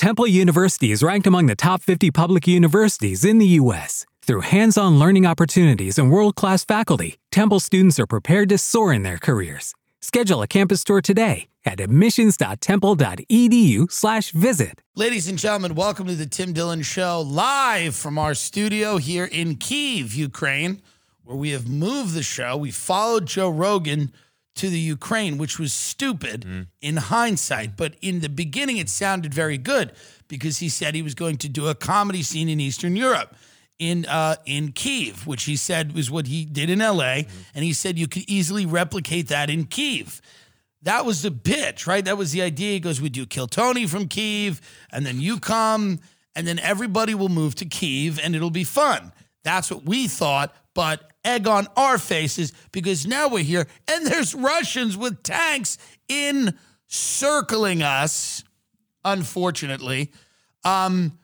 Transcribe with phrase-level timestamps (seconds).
[0.00, 4.06] Temple University is ranked among the top 50 public universities in the U.S.
[4.22, 8.94] Through hands on learning opportunities and world class faculty, Temple students are prepared to soar
[8.94, 9.74] in their careers.
[10.00, 14.80] Schedule a campus tour today at admissions.temple.edu/slash visit.
[14.94, 19.56] Ladies and gentlemen, welcome to the Tim Dillon Show, live from our studio here in
[19.56, 20.80] Kiev, Ukraine,
[21.24, 22.56] where we have moved the show.
[22.56, 24.14] We followed Joe Rogan
[24.56, 26.44] to the Ukraine, which was stupid
[26.80, 27.76] in hindsight.
[27.76, 29.92] But in the beginning, it sounded very good
[30.28, 33.34] because he said he was going to do a comedy scene in Eastern Europe.
[33.78, 37.72] In uh, in Kiev, which he said was what he did in L.A., and he
[37.72, 40.20] said you could easily replicate that in Kiev.
[40.82, 42.04] That was the pitch, right?
[42.04, 42.72] That was the idea.
[42.72, 44.60] He goes, "We do Kill Tony from Kiev,
[44.92, 46.00] and then you come,
[46.36, 49.12] and then everybody will move to Kiev, and it'll be fun."
[49.44, 54.34] That's what we thought, but egg on our faces because now we're here, and there's
[54.34, 58.44] Russians with tanks encircling us.
[59.04, 60.12] Unfortunately,
[60.64, 61.18] um,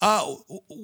[0.00, 0.34] uh,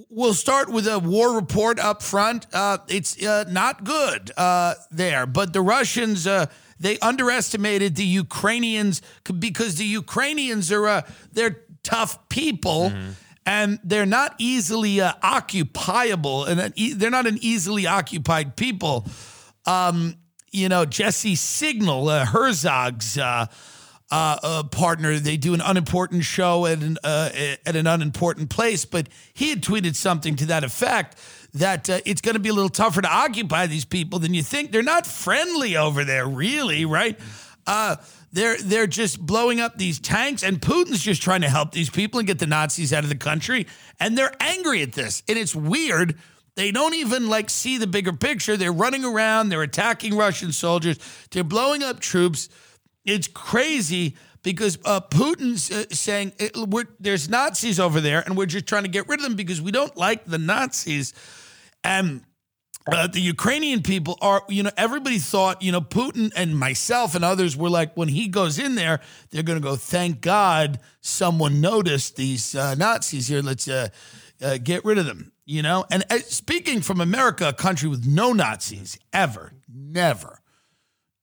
[0.08, 2.47] we'll start with a war report up front.
[2.52, 6.47] Uh, it's uh, not good uh, there, but the Russians uh,
[6.78, 9.02] they underestimated the Ukrainians
[9.38, 12.92] because the Ukrainians are uh, they're tough people.
[13.51, 19.09] And they're not easily uh, occupiable, and they're not an easily occupied people.
[19.67, 20.15] Um,
[20.53, 23.47] you know, Jesse Singal, uh, Herzog's uh,
[24.12, 25.19] uh, uh, partner.
[25.19, 27.31] They do an unimportant show at an uh,
[27.67, 31.19] at an unimportant place, but he had tweeted something to that effect
[31.55, 34.45] that uh, it's going to be a little tougher to occupy these people than you
[34.45, 34.71] think.
[34.71, 37.19] They're not friendly over there, really, right?
[38.31, 41.91] Uh, they're they're just blowing up these tanks, and Putin's just trying to help these
[41.91, 43.67] people and get the Nazis out of the country,
[43.98, 46.19] and they're angry at this, and it's weird.
[46.56, 48.56] They don't even like see the bigger picture.
[48.56, 49.48] They're running around.
[49.48, 50.98] They're attacking Russian soldiers.
[51.31, 52.48] They're blowing up troops.
[53.05, 58.67] It's crazy because uh, Putin's uh, saying we're, there's Nazis over there, and we're just
[58.67, 61.15] trying to get rid of them because we don't like the Nazis.
[61.84, 62.22] And
[62.92, 67.25] uh, the Ukrainian people are, you know, everybody thought, you know, Putin and myself and
[67.25, 69.00] others were like, when he goes in there,
[69.31, 73.42] they're going to go, thank God someone noticed these uh, Nazis here.
[73.42, 73.88] Let's uh,
[74.42, 75.84] uh, get rid of them, you know?
[75.91, 80.41] And uh, speaking from America, a country with no Nazis ever, never.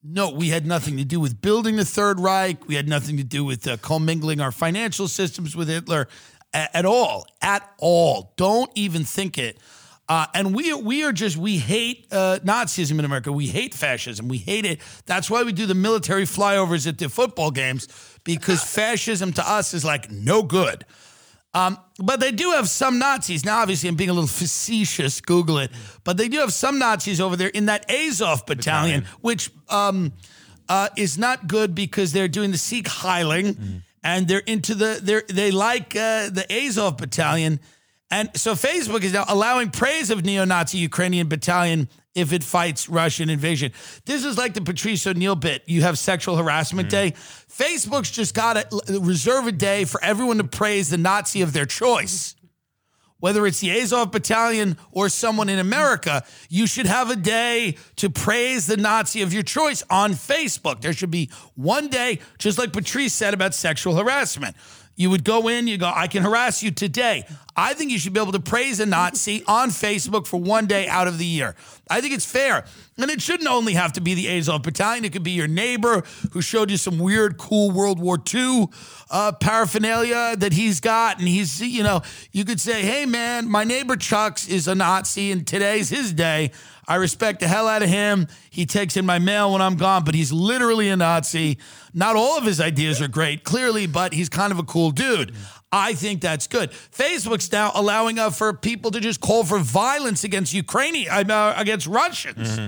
[0.03, 2.67] No, we had nothing to do with building the Third Reich.
[2.67, 6.07] We had nothing to do with uh, commingling our financial systems with Hitler
[6.53, 7.25] a- at all.
[7.41, 8.33] At all.
[8.37, 9.57] Don't even think it.
[10.09, 13.31] Uh, and we we are just we hate uh, Nazism in America.
[13.31, 14.29] We hate fascism.
[14.29, 14.79] We hate it.
[15.05, 17.87] That's why we do the military flyovers at the football games
[18.23, 20.85] because fascism to us is like no good.
[21.53, 23.43] Um, but they do have some Nazis.
[23.43, 25.19] Now, obviously, I'm being a little facetious.
[25.21, 25.71] Google it.
[26.03, 30.13] But they do have some Nazis over there in that Azov battalion, which um,
[30.69, 35.23] uh, is not good because they're doing the Sieg heiling and they're into the they're
[35.27, 37.59] they like uh, the Azov battalion.
[38.09, 43.29] And so Facebook is now allowing praise of neo-Nazi Ukrainian battalion if it fights Russian
[43.29, 43.71] invasion.
[44.05, 45.61] This is like the Patrice O'Neal bit.
[45.67, 46.91] You have sexual harassment mm.
[46.91, 47.11] day.
[47.11, 51.65] Facebook's just got to reserve a day for everyone to praise the Nazi of their
[51.65, 52.35] choice.
[53.19, 58.09] Whether it's the Azov battalion or someone in America, you should have a day to
[58.09, 60.81] praise the Nazi of your choice on Facebook.
[60.81, 64.55] There should be one day, just like Patrice said about sexual harassment.
[64.97, 67.23] You would go in, you go, I can harass you today.
[67.55, 70.87] I think you should be able to praise a Nazi on Facebook for one day
[70.87, 71.55] out of the year.
[71.87, 72.65] I think it's fair.
[72.97, 75.05] And it shouldn't only have to be the Azov Battalion.
[75.05, 78.69] It could be your neighbor who showed you some weird, cool World War II
[79.11, 81.19] uh, paraphernalia that he's got.
[81.19, 85.31] And he's, you know, you could say, hey, man, my neighbor Chucks is a Nazi
[85.31, 86.51] and today's his day.
[86.87, 88.27] I respect the hell out of him.
[88.49, 91.57] He takes in my mail when I'm gone, but he's literally a Nazi.
[91.97, 95.33] Not all of his ideas are great, clearly, but he's kind of a cool dude.
[95.71, 96.69] I think that's good.
[96.69, 101.87] Facebook's now allowing uh, for people to just call for violence against Ukrainian, uh, against
[101.87, 102.59] Russians.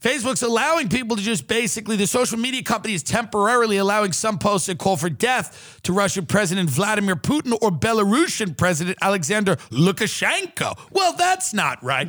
[0.00, 4.68] Facebook's allowing people to just basically, the social media company is temporarily allowing some posts
[4.68, 10.78] that call for death to Russian President Vladimir Putin or Belarusian President Alexander Lukashenko.
[10.90, 12.08] Well, that's not right.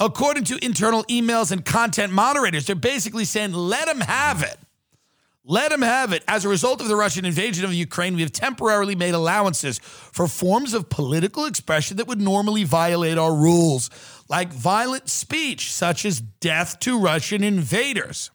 [0.00, 4.58] According to internal emails and content moderators, they're basically saying, let them have it.
[5.46, 6.24] Let them have it.
[6.26, 10.26] As a result of the Russian invasion of Ukraine, we have temporarily made allowances for
[10.26, 13.90] forms of political expression that would normally violate our rules,
[14.28, 18.30] like violent speech, such as death to Russian invaders.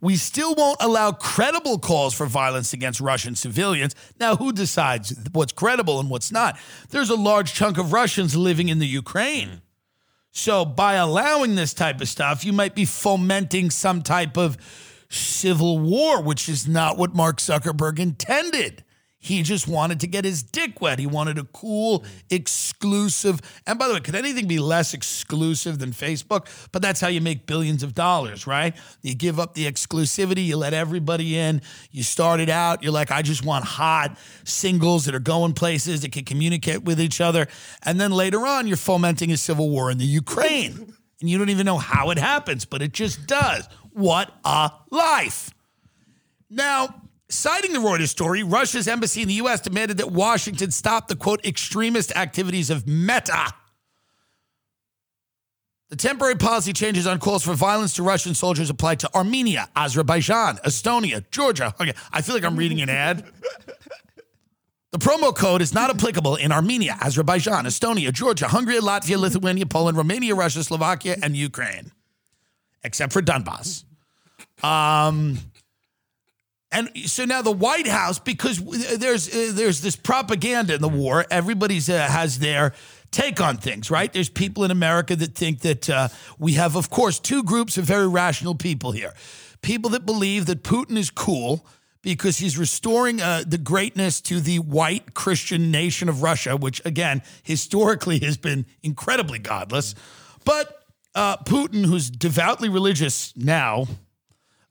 [0.00, 3.94] We still won't allow credible calls for violence against Russian civilians.
[4.18, 6.58] Now, who decides what's credible and what's not?
[6.90, 9.48] There's a large chunk of Russians living in the Ukraine.
[9.48, 9.54] Hmm.
[10.30, 14.58] So, by allowing this type of stuff, you might be fomenting some type of
[15.14, 18.84] civil war, which is not what Mark Zuckerberg intended.
[19.24, 20.98] He just wanted to get his dick wet.
[20.98, 23.40] He wanted a cool, exclusive.
[23.66, 26.46] And by the way, could anything be less exclusive than Facebook?
[26.72, 28.76] But that's how you make billions of dollars, right?
[29.00, 31.62] You give up the exclusivity, you let everybody in.
[31.90, 36.12] You started out, you're like, I just want hot singles that are going places that
[36.12, 37.46] can communicate with each other.
[37.82, 40.92] And then later on, you're fomenting a civil war in the Ukraine.
[41.22, 43.66] And you don't even know how it happens, but it just does.
[43.94, 45.50] What a life.
[46.50, 49.60] Now, citing the Reuters story, Russia's embassy in the U.S.
[49.60, 53.54] demanded that Washington stop the quote extremist activities of Meta.
[55.90, 60.56] The temporary policy changes on calls for violence to Russian soldiers applied to Armenia, Azerbaijan,
[60.64, 61.72] Estonia, Georgia.
[61.80, 63.24] Okay, I feel like I'm reading an ad.
[64.90, 69.96] The promo code is not applicable in Armenia, Azerbaijan, Estonia, Georgia, Hungary, Latvia, Lithuania, Poland,
[69.96, 71.92] Romania, Russia, Slovakia, and Ukraine,
[72.84, 73.84] except for Donbass.
[74.62, 75.38] Um,
[76.70, 78.58] and so now the White House, because
[78.98, 82.72] there's uh, there's this propaganda in the war, everybody's uh, has their
[83.12, 84.12] take on things, right?
[84.12, 86.08] There's people in America that think that uh,
[86.38, 89.14] we have, of course, two groups of very rational people here:
[89.62, 91.64] people that believe that Putin is cool
[92.02, 97.22] because he's restoring uh, the greatness to the white Christian nation of Russia, which again
[97.44, 99.94] historically has been incredibly godless,
[100.44, 100.83] but
[101.14, 103.86] uh, Putin, who's devoutly religious now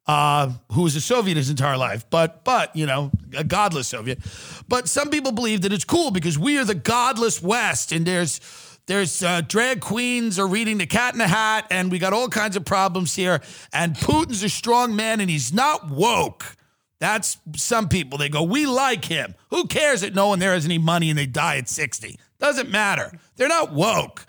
[0.05, 4.19] uh, who was a Soviet his entire life, but but you know a godless Soviet.
[4.67, 8.41] But some people believe that it's cool because we are the godless West, and there's
[8.85, 12.27] there's uh, drag queens are reading The Cat in the Hat, and we got all
[12.27, 13.41] kinds of problems here.
[13.71, 16.57] And Putin's a strong man, and he's not woke.
[16.99, 18.17] That's some people.
[18.17, 19.35] They go, we like him.
[19.51, 22.17] Who cares that no one there has any money and they die at 60?
[22.39, 23.11] Doesn't matter.
[23.35, 24.25] They're not woke.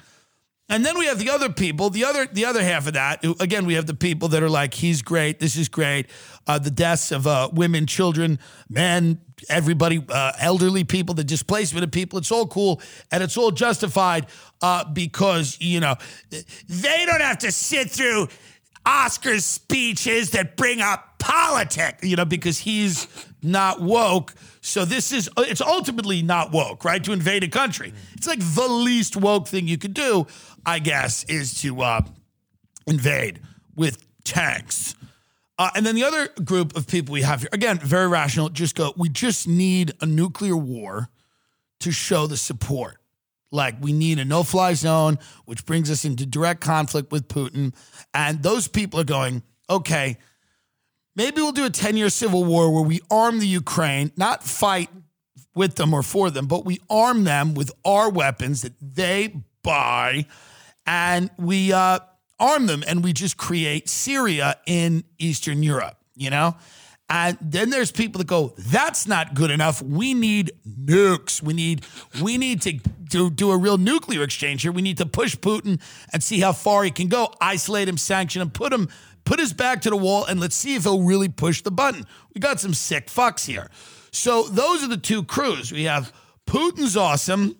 [0.68, 3.22] And then we have the other people, the other the other half of that.
[3.40, 6.06] Again, we have the people that are like, he's great, this is great.
[6.46, 8.38] Uh, the deaths of uh, women, children,
[8.70, 9.20] men,
[9.50, 12.18] everybody, uh, elderly people, the displacement of people.
[12.18, 12.80] It's all cool
[13.12, 14.26] and it's all justified
[14.62, 15.96] uh, because you know
[16.30, 18.28] they don't have to sit through
[18.86, 22.02] Oscar speeches that bring up politics.
[22.02, 23.06] You know, because he's
[23.42, 24.34] not woke.
[24.62, 27.04] So this is it's ultimately not woke, right?
[27.04, 30.26] To invade a country, it's like the least woke thing you could do.
[30.66, 32.02] I guess, is to uh,
[32.86, 33.40] invade
[33.74, 34.94] with tanks.
[35.58, 38.74] Uh, and then the other group of people we have here, again, very rational, just
[38.74, 41.08] go, we just need a nuclear war
[41.80, 42.96] to show the support.
[43.52, 47.72] Like, we need a no fly zone, which brings us into direct conflict with Putin.
[48.12, 50.18] And those people are going, okay,
[51.14, 54.90] maybe we'll do a 10 year civil war where we arm the Ukraine, not fight
[55.54, 60.26] with them or for them, but we arm them with our weapons that they buy
[60.86, 62.00] and we uh,
[62.38, 66.56] arm them and we just create Syria in Eastern Europe, you know?
[67.08, 69.82] And then there's people that go, that's not good enough.
[69.82, 71.42] We need nukes.
[71.42, 71.84] We need
[72.22, 74.72] we need to do, do a real nuclear exchange here.
[74.72, 75.80] We need to push Putin
[76.12, 78.88] and see how far he can go, isolate him, sanction him, put him,
[79.24, 82.06] put his back to the wall, and let's see if he'll really push the button.
[82.34, 83.70] We got some sick fucks here.
[84.10, 85.72] So those are the two crews.
[85.72, 86.12] We have
[86.46, 87.56] Putin's awesome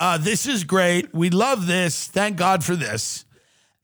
[0.00, 1.14] uh, this is great.
[1.14, 2.06] We love this.
[2.06, 3.24] Thank God for this.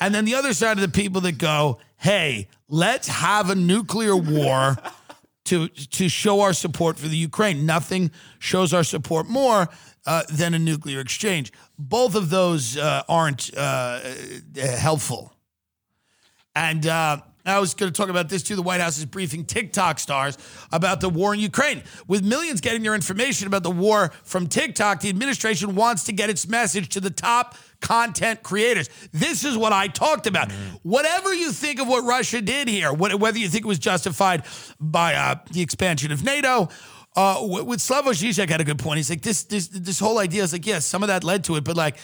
[0.01, 4.17] And then the other side of the people that go, hey, let's have a nuclear
[4.17, 4.77] war
[5.45, 7.67] to to show our support for the Ukraine.
[7.67, 9.69] Nothing shows our support more
[10.07, 11.53] uh, than a nuclear exchange.
[11.79, 14.01] Both of those uh, aren't uh,
[14.57, 15.35] helpful.
[16.55, 18.57] And uh, I was going to talk about this too.
[18.57, 20.37] The White House is briefing TikTok stars
[20.73, 21.83] about the war in Ukraine.
[22.07, 26.31] With millions getting their information about the war from TikTok, the administration wants to get
[26.31, 28.91] its message to the top content creators.
[29.13, 30.51] This is what I talked about.
[30.51, 30.77] Mm-hmm.
[30.83, 34.45] Whatever you think of what Russia did here, whether you think it was justified
[34.79, 36.69] by uh, the expansion of NATO,
[37.17, 38.99] uh, with Slavoj Zizek had a good point.
[38.99, 41.57] He's like, this, this, this whole idea is like, yes, some of that led to
[41.57, 41.97] it, but like,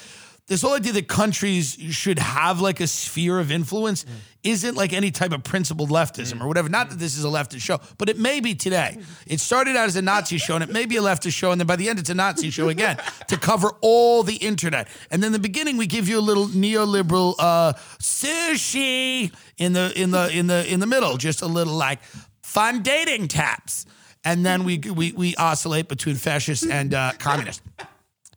[0.48, 4.10] this whole idea that countries should have like a sphere of influence mm.
[4.44, 6.42] isn't like any type of principled leftism mm.
[6.42, 6.68] or whatever.
[6.68, 8.98] Not that this is a leftist show, but it may be today.
[9.26, 11.60] It started out as a Nazi show and it may be a leftist show, and
[11.60, 12.96] then by the end it's a Nazi show again
[13.28, 14.86] to cover all the internet.
[15.10, 20.12] And then the beginning we give you a little neoliberal uh, sushi in the in
[20.12, 22.00] the in the in the middle, just a little like
[22.42, 23.84] fun dating taps,
[24.24, 27.62] and then we we we oscillate between fascist and uh, communist.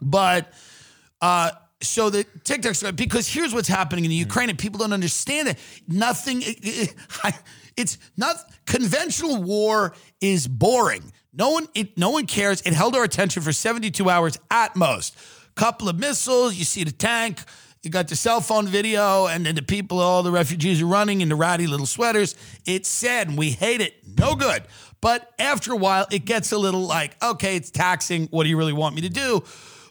[0.01, 0.51] But
[1.21, 4.25] uh, so the TikTok's because here's what's happening in the mm.
[4.25, 5.57] Ukraine, and people don't understand it.
[5.87, 6.95] Nothing, it, it,
[7.77, 11.13] it's not conventional war is boring.
[11.33, 12.61] No one, it, no one cares.
[12.61, 15.15] It held our attention for 72 hours at most.
[15.55, 17.39] Couple of missiles, you see the tank,
[17.83, 21.21] you got the cell phone video, and then the people, all the refugees are running
[21.21, 22.35] in the ratty little sweaters.
[22.65, 23.93] It's sad, and we hate it.
[24.17, 24.63] No good.
[25.01, 28.27] But after a while, it gets a little like, okay, it's taxing.
[28.27, 29.43] What do you really want me to do?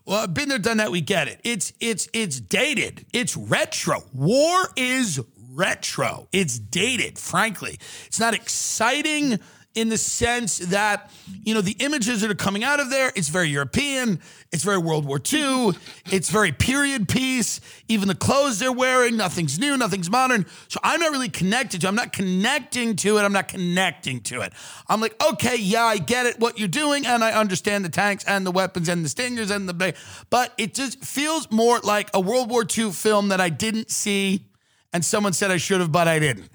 [0.09, 0.91] Well, I've been there, done that.
[0.91, 1.39] We get it.
[1.45, 3.05] It's it's it's dated.
[3.13, 4.05] It's retro.
[4.15, 6.29] War is retro.
[6.33, 7.19] It's dated.
[7.19, 9.39] Frankly, it's not exciting
[9.79, 11.09] in the sense that,
[11.45, 14.21] you know, the images that are coming out of there, it's very European,
[14.51, 15.71] it's very World War II,
[16.07, 17.61] it's very period piece.
[17.87, 20.47] Even the clothes they're wearing, nothing's new, nothing's modern.
[20.67, 21.89] So I'm not really connected to.
[21.89, 23.23] I'm not connecting to it.
[23.23, 24.53] I'm not connecting to it.
[24.89, 28.25] I'm like, okay, yeah, I get it, what you're doing, and I understand the tanks
[28.25, 29.95] and the weapons and the stingers and the.
[30.29, 34.47] But it just feels more like a World War II film that I didn't see,
[34.93, 36.51] and someone said I should have, but I didn't.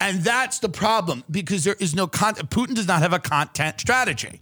[0.00, 2.50] And that's the problem because there is no content.
[2.50, 4.40] Putin does not have a content strategy.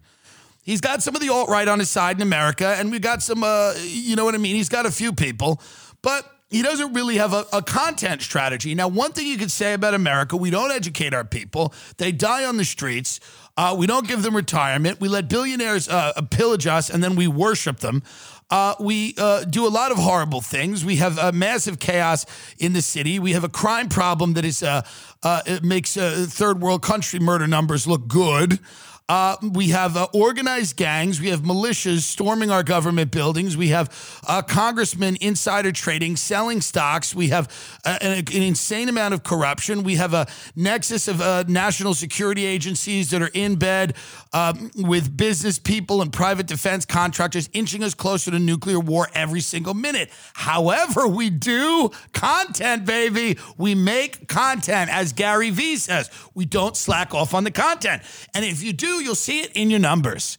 [0.64, 3.23] He's got some of the alt right on his side in America, and we got
[3.23, 4.56] some, uh, you know what I mean?
[4.56, 5.61] He's got a few people,
[6.00, 8.75] but he doesn't really have a, a, content strategy.
[8.75, 11.75] Now, one thing you could say about America, we don't educate our people.
[11.96, 13.20] They die on the streets.
[13.56, 15.00] Uh, we don't give them retirement.
[15.00, 18.02] We let billionaires uh, pillage us, and then we worship them.
[18.50, 20.84] Uh, we uh, do a lot of horrible things.
[20.84, 22.26] We have a massive chaos
[22.58, 23.18] in the city.
[23.18, 24.82] We have a crime problem that is uh,
[25.22, 28.60] uh it makes uh, third world country murder numbers look good.
[29.06, 31.20] Uh, we have uh, organized gangs.
[31.20, 33.54] We have militias storming our government buildings.
[33.54, 37.14] We have uh, congressmen insider trading, selling stocks.
[37.14, 37.50] We have
[37.84, 39.82] uh, an, an, insane amount of corruption.
[39.82, 43.94] We have a nexus of uh, national security agencies that are in bed
[44.32, 49.42] um, with business people and private defense contractors inching us closer to nuclear war every
[49.42, 50.11] single minute.
[50.32, 53.38] However, we do content, baby.
[53.58, 56.08] We make content, as Gary Vee says.
[56.32, 58.02] We don't slack off on the content.
[58.32, 60.36] And if you you'll see it in your numbers.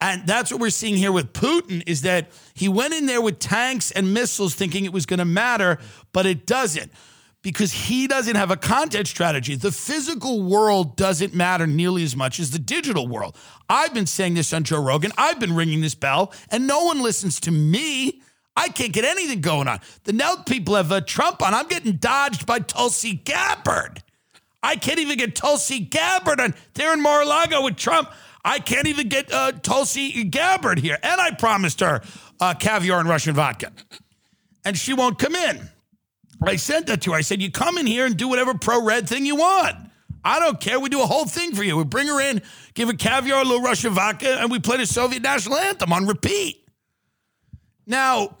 [0.00, 3.38] And that's what we're seeing here with Putin is that he went in there with
[3.38, 5.78] tanks and missiles thinking it was going to matter,
[6.12, 6.92] but it doesn't
[7.44, 9.54] because he doesn't have a content strategy.
[9.54, 13.36] The physical world doesn't matter nearly as much as the digital world.
[13.68, 15.12] I've been saying this on Joe Rogan.
[15.16, 18.22] I've been ringing this bell, and no one listens to me.
[18.56, 19.80] I can't get anything going on.
[20.04, 21.54] The now people have a Trump on.
[21.54, 24.03] I'm getting dodged by Tulsi Gabbard.
[24.64, 26.54] I can't even get Tulsi Gabbard on.
[26.72, 28.10] They're in Mar-a-Lago with Trump.
[28.42, 30.98] I can't even get uh, Tulsi Gabbard here.
[31.02, 32.00] And I promised her
[32.40, 33.72] uh, caviar and Russian vodka.
[34.64, 35.68] And she won't come in.
[36.42, 37.18] I sent that to her.
[37.18, 39.76] I said, You come in here and do whatever pro red thing you want.
[40.24, 40.80] I don't care.
[40.80, 41.76] We do a whole thing for you.
[41.76, 42.40] We bring her in,
[42.72, 46.06] give her caviar, a little Russian vodka, and we play the Soviet national anthem on
[46.06, 46.66] repeat.
[47.86, 48.38] Now,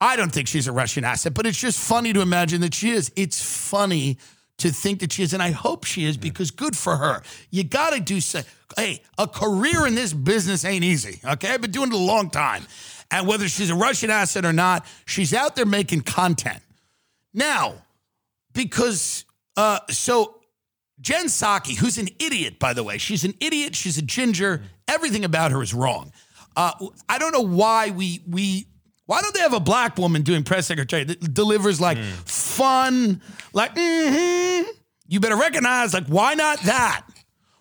[0.00, 2.90] I don't think she's a Russian asset, but it's just funny to imagine that she
[2.90, 3.12] is.
[3.14, 4.16] It's funny
[4.58, 7.22] to think that she is, and I hope she is because good for her.
[7.50, 8.40] You got to do so.
[8.76, 11.20] Hey, a career in this business ain't easy.
[11.24, 12.66] Okay, I've been doing it a long time,
[13.10, 16.60] and whether she's a Russian asset or not, she's out there making content
[17.34, 17.74] now.
[18.54, 20.40] Because uh, so
[21.00, 23.76] Jen Psaki, who's an idiot, by the way, she's an idiot.
[23.76, 24.62] She's a ginger.
[24.88, 26.12] Everything about her is wrong.
[26.56, 26.72] Uh,
[27.08, 28.66] I don't know why we we
[29.06, 32.12] why don't they have a black woman doing press secretary that delivers like mm.
[32.28, 33.22] fun,
[33.52, 34.70] like, mm-hmm.
[35.08, 37.06] You better recognize, like, why not that?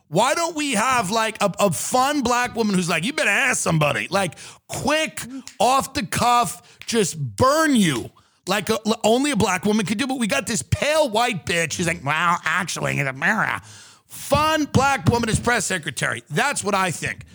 [0.07, 3.61] Why don't we have like a, a fun black woman who's like, you better ask
[3.61, 4.35] somebody, like
[4.67, 5.21] quick,
[5.59, 8.09] off the cuff, just burn you
[8.47, 10.07] like a, only a black woman could do.
[10.07, 11.73] But we got this pale white bitch.
[11.73, 13.61] She's like, well, actually, in America,
[14.05, 16.23] fun black woman as press secretary.
[16.29, 17.25] That's what I think.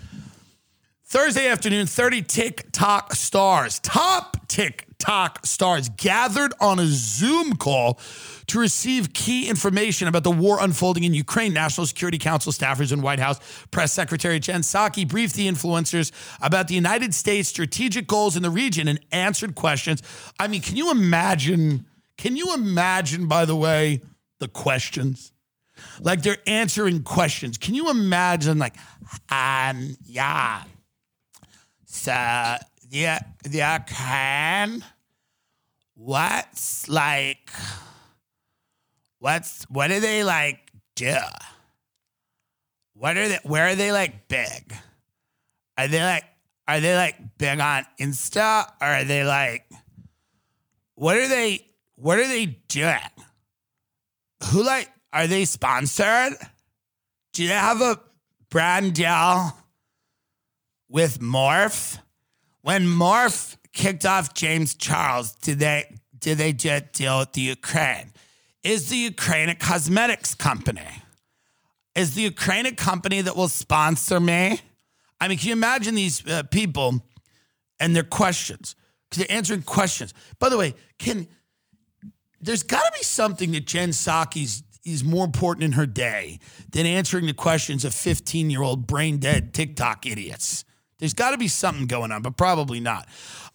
[1.11, 7.99] Thursday afternoon, 30 TikTok stars, top TikTok stars gathered on a Zoom call
[8.47, 11.53] to receive key information about the war unfolding in Ukraine.
[11.53, 13.41] National Security Council staffers and White House
[13.73, 18.51] Press Secretary Jen Psaki briefed the influencers about the United States' strategic goals in the
[18.51, 20.05] region and answered questions.
[20.39, 21.87] I mean, can you imagine?
[22.19, 24.01] Can you imagine, by the way,
[24.39, 25.33] the questions?
[26.01, 27.59] Like they're answering questions.
[27.59, 28.77] Can you imagine, like,
[29.29, 30.63] um, yeah,
[32.01, 32.57] so uh,
[32.89, 34.83] the the can
[35.93, 37.51] what's like
[39.19, 41.15] what's what do they like do?
[42.95, 44.75] What are they where are they like big?
[45.77, 46.25] Are they like
[46.67, 49.71] are they like big on Insta or are they like
[50.95, 51.67] what are they
[51.97, 52.97] what are they doing?
[54.53, 56.33] Who like are they sponsored?
[57.35, 58.01] Do they have a
[58.49, 59.53] brand deal?
[60.91, 61.99] With Morphe.
[62.63, 65.85] When Morphe kicked off James Charles, did they
[66.19, 68.13] did they just deal with the Ukraine?
[68.63, 71.03] Is the Ukraine a cosmetics company?
[71.95, 74.61] Is the Ukraine a company that will sponsor me?
[75.21, 77.03] I mean, can you imagine these uh, people
[77.79, 78.75] and their questions?
[79.09, 80.13] Because they're answering questions.
[80.39, 81.29] By the way, can
[82.41, 86.39] there's got to be something that Jen Psaki's is more important in her day
[86.71, 90.65] than answering the questions of 15 year old brain dead TikTok idiots.
[91.01, 93.09] There's got to be something going on, but probably not.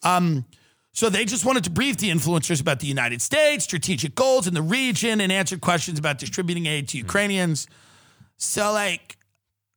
[0.04, 0.46] Um,
[0.92, 4.54] so they just wanted to brief the influencers about the United States, strategic goals in
[4.54, 7.68] the region, and answer questions about distributing aid to Ukrainians.
[8.38, 9.18] So, like,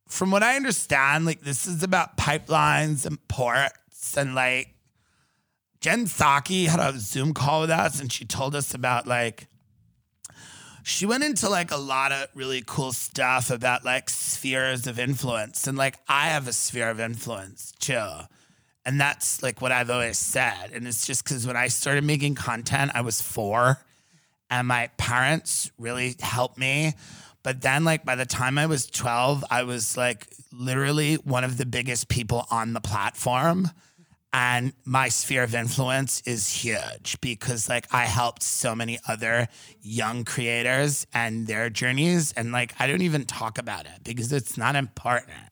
[0.07, 4.73] from what I understand, like, this is about pipelines and ports, and like,
[5.81, 9.47] Jen Psaki had a Zoom call with us, and she told us about like
[10.89, 15.67] she went into like a lot of really cool stuff about like spheres of influence.
[15.67, 18.09] And like I have a sphere of influence too.
[18.85, 20.71] And that's like what I've always said.
[20.73, 23.77] And it's just because when I started making content, I was four
[24.49, 26.93] and my parents really helped me.
[27.43, 31.57] But then, like, by the time I was 12, I was like literally one of
[31.57, 33.69] the biggest people on the platform
[34.31, 39.47] and my sphere of influence is huge because like I helped so many other
[39.81, 44.57] young creators and their journeys and like I don't even talk about it because it's
[44.57, 45.48] not important.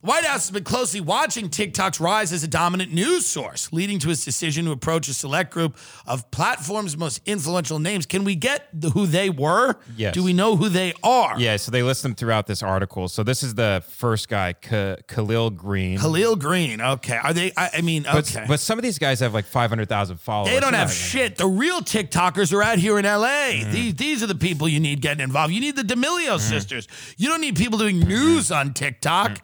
[0.00, 3.98] The White House has been closely watching TikTok's rise as a dominant news source, leading
[3.98, 5.76] to its decision to approach a select group
[6.06, 8.06] of platform's most influential names.
[8.06, 9.74] Can we get the, who they were?
[9.96, 10.14] Yes.
[10.14, 11.34] Do we know who they are?
[11.40, 13.08] Yeah, so they list them throughout this article.
[13.08, 15.98] So this is the first guy, K- Khalil Greene.
[15.98, 16.80] Khalil Greene.
[16.80, 17.16] Okay.
[17.16, 17.50] Are they?
[17.56, 18.44] I, I mean, but, okay.
[18.46, 20.54] but some of these guys have like 500,000 followers.
[20.54, 21.36] They don't have shit.
[21.36, 23.26] The real TikTokers are out here in LA.
[23.26, 23.72] Mm-hmm.
[23.72, 25.52] These, these are the people you need getting involved.
[25.52, 26.86] You need the D'Amelio sisters.
[27.16, 29.40] You don't need people doing news on TikTok.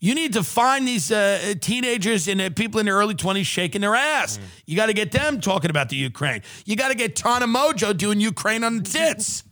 [0.00, 3.80] You need to find these uh, teenagers and uh, people in their early 20s shaking
[3.80, 4.38] their ass.
[4.66, 6.42] You got to get them talking about the Ukraine.
[6.64, 9.44] You got to get Tana Mongeau doing Ukraine on the tits.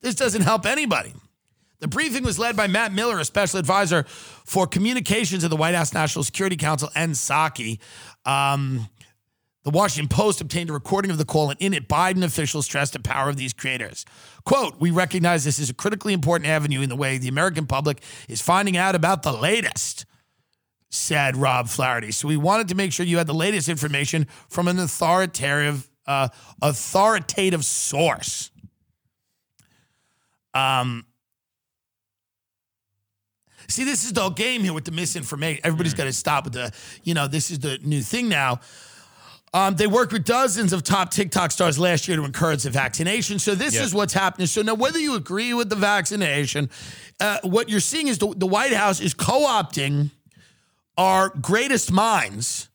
[0.00, 1.14] This doesn't help anybody.
[1.78, 4.04] The briefing was led by Matt Miller, a special advisor
[4.44, 7.80] for communications of the White House National Security Council and Psaki.
[8.24, 8.88] Um,
[9.64, 12.94] the Washington Post obtained a recording of the call, and in it, Biden officials stressed
[12.94, 14.04] the power of these creators.
[14.44, 18.02] Quote, We recognize this is a critically important avenue in the way the American public
[18.28, 20.04] is finding out about the latest,
[20.90, 22.10] said Rob Flaherty.
[22.10, 26.28] So we wanted to make sure you had the latest information from an authoritative, uh,
[26.60, 28.50] authoritative source.
[30.54, 31.06] Um,
[33.68, 35.60] See, this is the whole game here with the misinformation.
[35.64, 36.72] Everybody's got to stop with the,
[37.04, 38.60] you know, this is the new thing now.
[39.54, 43.38] Um, they worked with dozens of top TikTok stars last year to encourage the vaccination.
[43.38, 43.84] So this Yep.
[43.84, 44.46] is what's happening.
[44.46, 46.70] So now, whether you agree with the vaccination,
[47.20, 50.10] uh, what you're seeing is the, the White House is co-opting
[50.96, 52.68] our greatest minds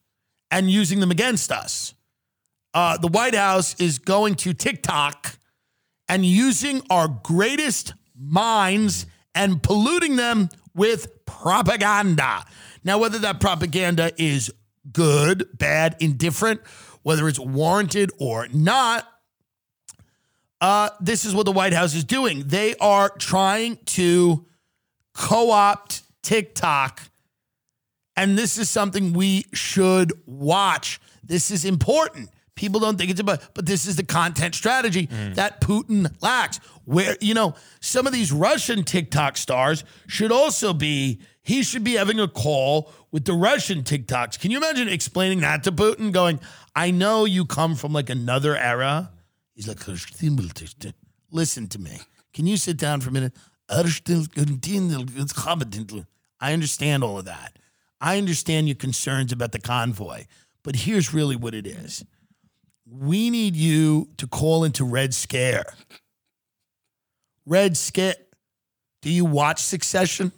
[0.51, 1.95] and using them against us.
[2.75, 5.37] Uh, the White House is going to TikTok
[6.07, 12.45] and using our greatest minds and polluting them with propaganda.
[12.83, 14.51] Now, whether that propaganda is
[14.91, 16.61] good, bad, indifferent,
[17.03, 19.07] whether it's warranted or not,
[20.59, 22.43] uh, this is what the White House is doing.
[22.47, 24.45] They are trying to
[25.13, 27.01] co opt TikTok,
[28.15, 30.99] and this is something we should watch.
[31.23, 32.29] This is important.
[32.55, 36.59] People don't think it's about, but this is the content strategy that Putin lacks.
[36.85, 41.93] Where, you know, some of these Russian TikTok stars should also be, he should be
[41.93, 44.37] having a call with the Russian TikToks.
[44.37, 46.11] Can you imagine explaining that to Putin?
[46.11, 46.41] Going,
[46.75, 49.11] I know you come from like another era.
[49.53, 49.79] He's like,
[51.31, 52.01] listen to me.
[52.33, 53.33] Can you sit down for a minute?
[53.69, 53.77] I
[56.51, 57.57] understand all of that.
[58.01, 60.25] I understand your concerns about the convoy,
[60.63, 62.03] but here's really what it is.
[62.85, 65.73] We need you to call into Red Scare.
[67.45, 68.15] Red Scare.
[69.01, 70.33] Do you watch Succession?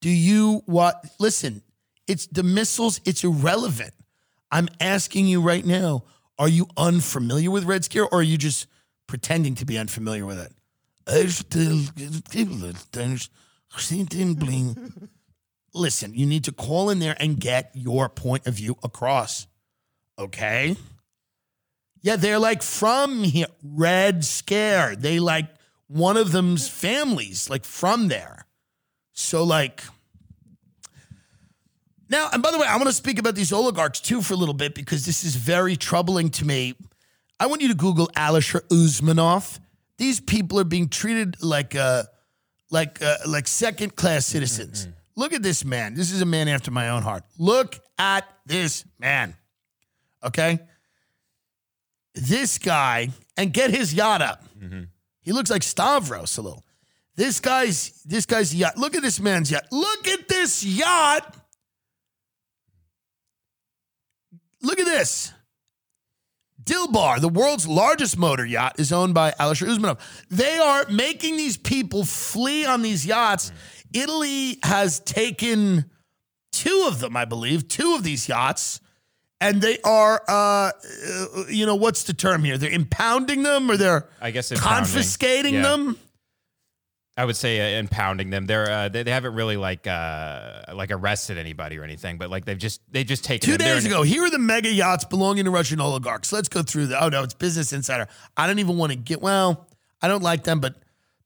[0.00, 1.04] Do you what?
[1.18, 1.62] Listen,
[2.06, 3.92] it's the missiles, it's irrelevant.
[4.50, 6.04] I'm asking you right now
[6.38, 8.68] are you unfamiliar with Red Scare or are you just
[9.08, 10.52] pretending to be unfamiliar with it?
[15.74, 19.46] Listen, you need to call in there and get your point of view across.
[20.18, 20.76] Okay?
[22.02, 23.46] Yeah, they're like from here.
[23.62, 24.96] Red Scare.
[24.96, 25.46] They like
[25.88, 28.46] one of them's families, like from there.
[29.20, 29.82] So, like,
[32.08, 34.36] now, and by the way, I want to speak about these oligarchs too for a
[34.36, 36.74] little bit because this is very troubling to me.
[37.40, 39.58] I want you to Google Alisher Usmanov.
[39.96, 42.04] These people are being treated like uh,
[42.70, 44.86] like uh, like second class citizens.
[45.16, 45.94] Look at this man.
[45.94, 47.24] This is a man after my own heart.
[47.38, 49.34] Look at this man.
[50.24, 50.60] Okay,
[52.14, 54.44] this guy, and get his yacht up.
[55.22, 56.64] He looks like Stavros a little.
[57.18, 58.78] This guy's this guy's yacht.
[58.78, 59.64] Look at this man's yacht.
[59.72, 61.34] Look at this yacht.
[64.62, 65.32] Look at this.
[66.62, 69.98] Dilbar, the world's largest motor yacht, is owned by Alisher Usmanov.
[70.30, 73.50] They are making these people flee on these yachts.
[73.92, 75.86] Italy has taken
[76.52, 78.80] two of them, I believe, two of these yachts,
[79.40, 80.70] and they are, uh, uh,
[81.48, 82.58] you know, what's the term here?
[82.58, 85.62] They're impounding them or they're I guess confiscating Yeah.
[85.62, 85.98] them.
[87.18, 88.46] I would say uh, impounding them.
[88.46, 92.44] They're uh, they, they haven't really like uh, like arrested anybody or anything, but like
[92.44, 93.66] they've just they just taken Two them.
[93.66, 96.32] They're days in- ago, here are the mega yachts belonging to Russian oligarchs.
[96.32, 97.02] Let's go through the.
[97.04, 98.06] Oh no, it's Business Insider.
[98.36, 99.20] I don't even want to get.
[99.20, 99.66] Well,
[100.00, 100.76] I don't like them, but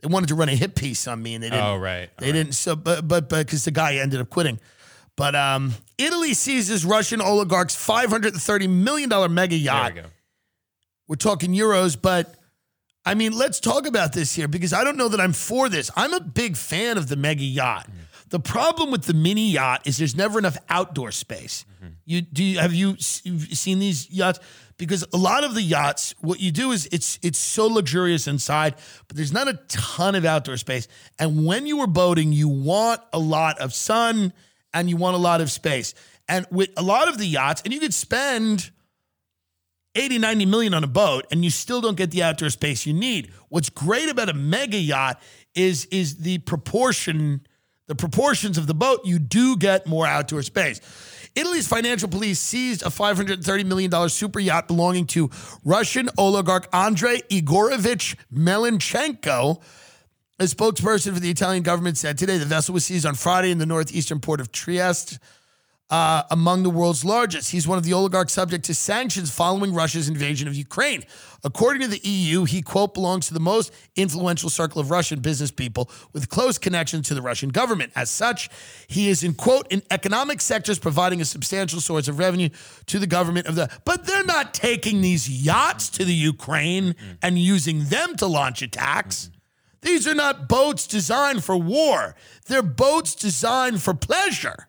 [0.01, 1.63] they wanted to run a hit piece on me, and they didn't.
[1.65, 2.09] Oh right.
[2.19, 2.55] They didn't.
[2.55, 4.59] So, but but but because the guy ended up quitting.
[5.15, 9.95] But um, Italy seizes Russian oligarch's five hundred and thirty million dollar mega There yacht.
[9.95, 10.07] we go.
[11.07, 12.35] We're talking euros, but
[13.05, 15.91] I mean, let's talk about this here because I don't know that I'm for this.
[15.97, 17.89] I'm a big fan of the mega yacht.
[18.29, 21.67] The problem with the mini yacht is there's never enough outdoor space.
[22.07, 24.41] You do you, have you seen these yachts?
[24.79, 28.75] Because a lot of the yachts, what you do is it's it's so luxurious inside,
[29.07, 30.89] but there's not a ton of outdoor space.
[31.19, 34.33] And when you are boating, you want a lot of sun
[34.73, 35.95] and you want a lot of space.
[36.29, 38.71] And with a lot of the yachts, and you could spend
[39.95, 42.93] 80, 90 million on a boat and you still don't get the outdoor space you
[42.93, 43.31] need.
[43.49, 45.21] What's great about a mega yacht
[45.55, 47.47] is is the proportion
[47.89, 50.81] the proportions of the boat you do get more outdoor space.
[51.35, 55.31] Italy's financial police seized a $530 million super yacht belonging to
[55.65, 59.63] Russian oligarch Andrei Igorevich Melnichenko.
[60.39, 63.59] A spokesperson for the Italian government said today the vessel was seized on Friday in
[63.59, 65.19] the northeastern port of Trieste
[65.91, 67.51] uh, among the world's largest.
[67.51, 71.05] He's one of the oligarchs subject to sanctions following Russia's invasion of Ukraine.
[71.45, 75.51] According to the EU, he, quote, belongs to the most influential circle of Russian business
[75.51, 77.93] people with close connections to the Russian government.
[77.95, 78.49] As such,
[78.87, 82.49] he is, in quote, in economic sectors providing a substantial source of revenue
[82.87, 83.69] to the government of the.
[83.85, 89.31] But they're not taking these yachts to the Ukraine and using them to launch attacks.
[89.83, 92.15] These are not boats designed for war,
[92.47, 94.69] they're boats designed for pleasure.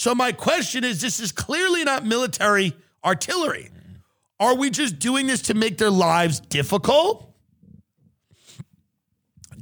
[0.00, 3.68] So my question is this is clearly not military artillery.
[4.38, 7.34] Are we just doing this to make their lives difficult?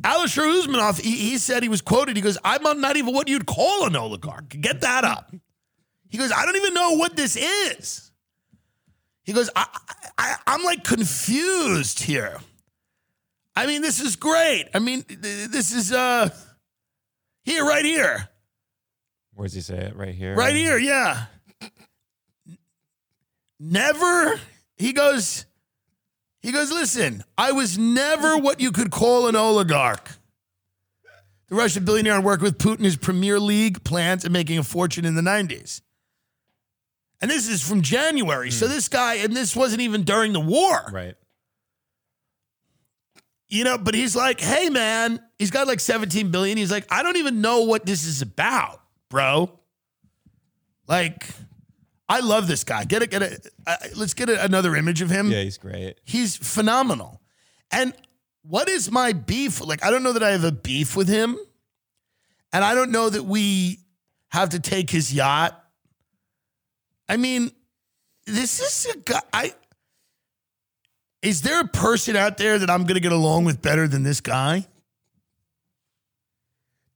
[0.02, 2.14] Alisher Usmanov, he, he said he was quoted.
[2.14, 4.50] He goes, I'm not even what you'd call an oligarch.
[4.60, 5.34] Get that up.
[6.08, 8.12] He goes, I don't even know what this is.
[9.24, 9.66] He goes, I,
[10.16, 12.38] I, I'm like confused here.
[13.56, 14.68] I mean, this is great.
[14.72, 16.30] I mean, this is uh
[17.42, 18.28] here, right here.
[19.38, 19.94] Where does he say it?
[19.94, 20.34] Right here.
[20.34, 21.26] Right here, yeah.
[23.60, 24.40] Never,
[24.76, 25.46] he goes,
[26.40, 30.10] he goes, listen, I was never what you could call an oligarch.
[31.46, 35.14] The Russian billionaire worked with Putin his Premier League plans and making a fortune in
[35.14, 35.82] the 90s.
[37.20, 38.50] And this is from January.
[38.50, 38.72] So hmm.
[38.72, 40.84] this guy, and this wasn't even during the war.
[40.90, 41.14] Right.
[43.48, 46.58] You know, but he's like, hey man, he's got like 17 billion.
[46.58, 49.50] He's like, I don't even know what this is about, bro.
[50.86, 51.26] Like,
[52.08, 52.84] I love this guy.
[52.84, 53.46] Get it, get it.
[53.66, 55.30] Uh, let's get a, another image of him.
[55.30, 55.96] Yeah, he's great.
[56.04, 57.20] He's phenomenal.
[57.70, 57.92] And
[58.42, 59.60] what is my beef?
[59.60, 61.36] Like, I don't know that I have a beef with him.
[62.52, 63.80] And I don't know that we
[64.30, 65.62] have to take his yacht.
[67.08, 67.50] I mean,
[68.26, 69.20] this is a guy.
[69.32, 69.52] I,
[71.20, 74.02] is there a person out there that I'm going to get along with better than
[74.02, 74.66] this guy?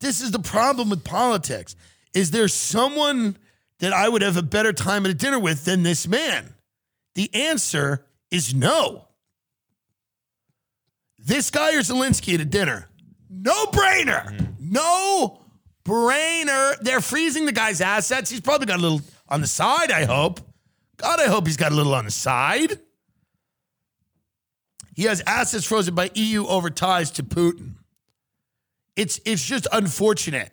[0.00, 1.76] This is the problem with politics.
[2.14, 3.36] Is there someone
[3.78, 6.54] that I would have a better time at a dinner with than this man?
[7.14, 9.08] The answer is no.
[11.18, 12.88] This guy or Zelensky at a dinner?
[13.30, 14.26] No brainer.
[14.26, 14.72] Mm-hmm.
[14.72, 15.40] No
[15.84, 16.78] brainer.
[16.80, 18.30] They're freezing the guy's assets.
[18.30, 20.40] He's probably got a little on the side, I hope.
[20.96, 22.78] God, I hope he's got a little on the side.
[24.94, 27.74] He has assets frozen by EU over ties to Putin.
[28.94, 30.52] It's it's just unfortunate.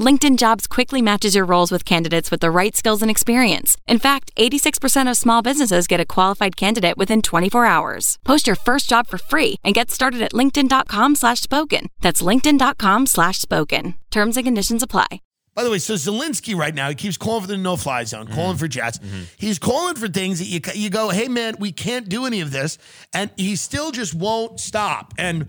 [0.00, 3.76] LinkedIn Jobs quickly matches your roles with candidates with the right skills and experience.
[3.86, 8.18] In fact, 86% of small businesses get a qualified candidate within 24 hours.
[8.24, 11.88] Post your first job for free and get started at linkedin.com slash spoken.
[12.00, 13.94] That's linkedin.com slash spoken.
[14.10, 15.20] Terms and conditions apply.
[15.54, 18.26] By the way, so Zelensky right now, he keeps calling for the no fly zone,
[18.26, 18.58] calling mm-hmm.
[18.58, 18.98] for jets.
[18.98, 19.22] Mm-hmm.
[19.38, 22.50] He's calling for things that you, you go, hey, man, we can't do any of
[22.50, 22.76] this.
[23.12, 25.14] And he still just won't stop.
[25.16, 25.46] And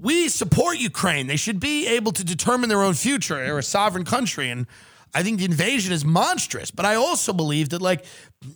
[0.00, 1.26] we support Ukraine.
[1.26, 3.36] They should be able to determine their own future.
[3.36, 4.50] They're a sovereign country.
[4.50, 4.66] And
[5.14, 6.70] I think the invasion is monstrous.
[6.70, 8.04] But I also believe that, like,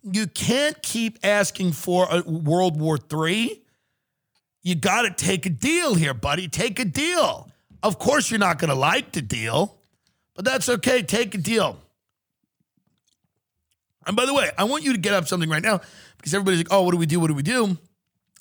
[0.03, 3.61] you can't keep asking for a World War III.
[4.63, 6.49] You got to take a deal here, buddy.
[6.49, 7.51] Take a deal.
[7.83, 9.77] Of course, you're not going to like the deal.
[10.35, 11.03] But that's okay.
[11.03, 11.79] Take a deal.
[14.07, 15.81] And by the way, I want you to get up something right now
[16.17, 17.21] because everybody's like, oh, what do we do?
[17.21, 17.79] What do we do?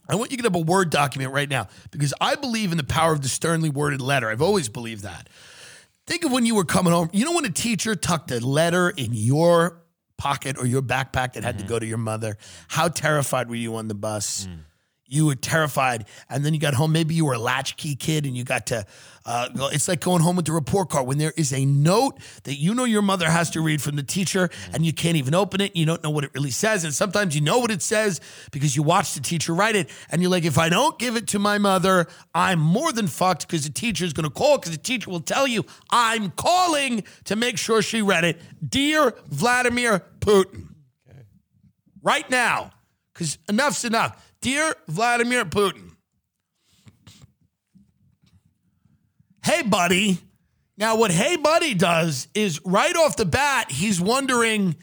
[0.08, 2.78] I want you to get up a Word document right now because I believe in
[2.78, 4.30] the power of the sternly worded letter.
[4.30, 5.30] I've always believed that.
[6.06, 7.10] Think of when you were coming home.
[7.14, 9.82] You know when a teacher tucked a letter in your
[10.18, 11.70] pocket or your backpack that had to mm-hmm.
[11.70, 12.38] go to your mother?
[12.68, 14.48] How terrified were you on the bus?
[14.48, 14.60] Mm.
[15.14, 16.06] You were terrified.
[16.28, 16.92] And then you got home.
[16.92, 18.84] Maybe you were a latchkey kid and you got to.
[19.26, 22.56] Uh, it's like going home with the report card when there is a note that
[22.56, 25.62] you know your mother has to read from the teacher and you can't even open
[25.62, 25.76] it.
[25.76, 26.84] You don't know what it really says.
[26.84, 28.20] And sometimes you know what it says
[28.52, 31.28] because you watch the teacher write it and you're like, if I don't give it
[31.28, 34.72] to my mother, I'm more than fucked because the teacher is going to call because
[34.72, 38.42] the teacher will tell you, I'm calling to make sure she read it.
[38.68, 40.70] Dear Vladimir Putin,
[42.02, 42.72] right now,
[43.14, 44.33] because enough's enough.
[44.44, 45.92] Dear Vladimir Putin,
[49.46, 50.20] hey, buddy.
[50.78, 54.76] Now, what Hey Buddy does is right off the bat, he's wondering,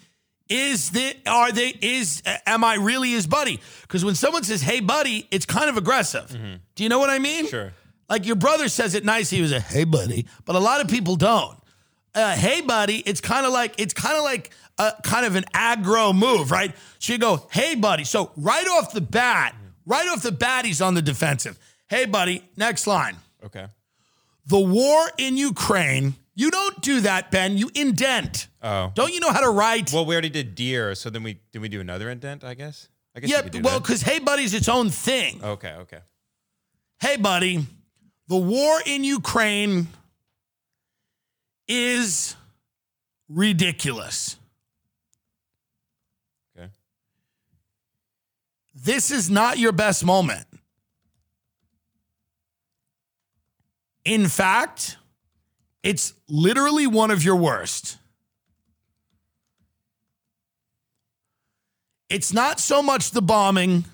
[0.48, 3.60] is that are they is am I really his buddy?
[3.82, 6.34] Because when someone says Hey Buddy, it's kind of aggressive.
[6.74, 7.46] Do you know what I mean?
[7.46, 7.74] Sure.
[8.08, 9.28] Like your brother says it nice.
[9.28, 11.60] He was a Hey Buddy, but a lot of people don't.
[12.12, 15.44] Uh, hey buddy, it's kind of like it's kind of like a kind of an
[15.54, 16.74] aggro move, right?
[16.98, 18.04] So you go, hey buddy.
[18.04, 21.58] So right off the bat, right off the bat, he's on the defensive.
[21.88, 23.16] Hey buddy, next line.
[23.44, 23.66] Okay.
[24.46, 26.14] The war in Ukraine.
[26.34, 27.58] You don't do that, Ben.
[27.58, 28.48] You indent.
[28.62, 28.92] Oh.
[28.94, 29.92] Don't you know how to write?
[29.92, 32.44] Well, we already did dear, so then we did we do another indent?
[32.44, 32.88] I guess.
[33.14, 33.30] I guess.
[33.30, 35.42] yeah, well, because hey buddy's its own thing.
[35.44, 35.72] Okay.
[35.72, 35.98] Okay.
[37.00, 37.66] Hey buddy,
[38.28, 39.88] the war in Ukraine
[41.68, 42.36] is
[43.28, 44.36] ridiculous.
[46.56, 46.68] Okay.
[48.82, 50.46] This is not your best moment.
[54.04, 54.96] In fact,
[55.82, 57.98] it's literally one of your worst.
[62.08, 63.84] It's not so much the bombing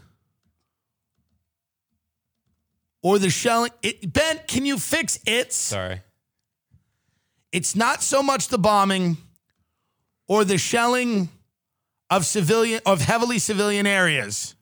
[3.03, 3.73] or the shelling.
[3.83, 5.53] It, ben, can you fix it?
[5.53, 6.03] Sorry.
[7.53, 9.17] It's not so much the bombing
[10.29, 11.29] or the shelling
[12.09, 14.56] of civilian of heavily civilian areas.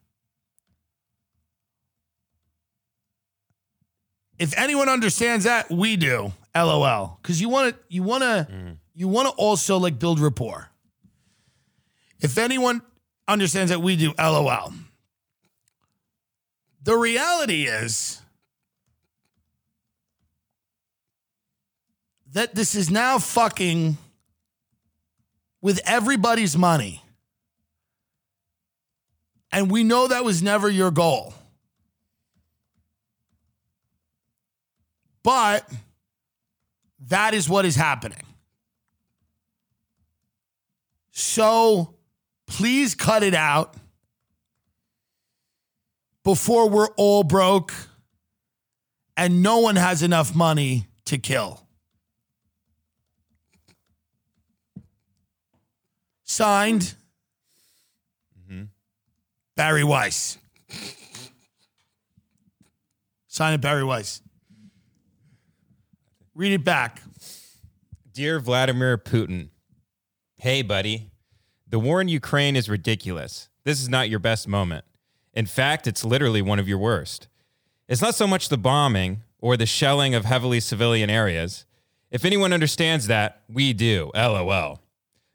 [4.39, 6.33] If anyone understands that, we do.
[6.55, 7.19] LOL.
[7.23, 8.77] Because you want to, you want to, mm.
[8.95, 10.71] you want to also like build rapport.
[12.21, 12.83] If anyone
[13.29, 14.13] understands that, we do.
[14.19, 14.73] LOL.
[16.83, 18.21] The reality is
[22.33, 23.97] that this is now fucking
[25.63, 27.03] with everybody's money.
[29.51, 31.33] And we know that was never your goal.
[35.25, 35.69] But
[37.09, 38.23] that is what is happening.
[41.11, 41.95] So
[42.47, 43.75] please cut it out
[46.23, 47.73] before we're all broke
[49.17, 51.61] and no one has enough money to kill.
[56.25, 56.95] Signed,
[59.57, 60.39] Bari Weiss.
[63.29, 64.21] Sign it, Bari Weiss.
[66.37, 67.01] Read it back.
[68.13, 69.51] Dear Vladimir Putin,
[70.37, 71.13] hey, buddy.
[71.69, 73.49] The war in Ukraine is ridiculous.
[73.63, 74.85] This is not your best moment.
[75.33, 77.29] In fact, it's literally one of your worst.
[77.87, 81.67] It's not so much the bombing or the shelling of heavily civilian areas.
[82.11, 84.11] If anyone understands that, we do.
[84.17, 84.81] LOL.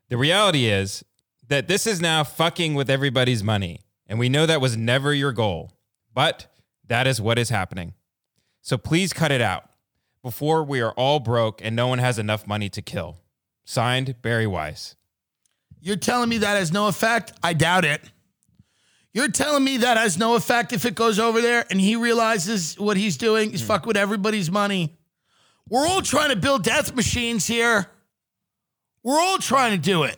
[0.09, 1.05] The reality is
[1.47, 5.31] that this is now fucking with everybody's money, and we know that was never your
[5.31, 5.71] goal.
[6.13, 6.47] But
[6.87, 7.93] that is what is happening.
[8.61, 9.68] So please cut it out
[10.21, 13.17] before we are all broke and no one has enough money to kill.
[13.65, 14.95] Signed, Bari Weiss.
[15.81, 17.33] You're telling me that has no effect?
[17.43, 18.01] I doubt it.
[19.13, 22.77] You're telling me that has no effect if it goes over there and he realizes
[22.79, 24.97] what he's doing is fuck with everybody's money.
[25.69, 27.87] We're all trying to build death machines here.
[29.03, 30.17] We're all trying to do it.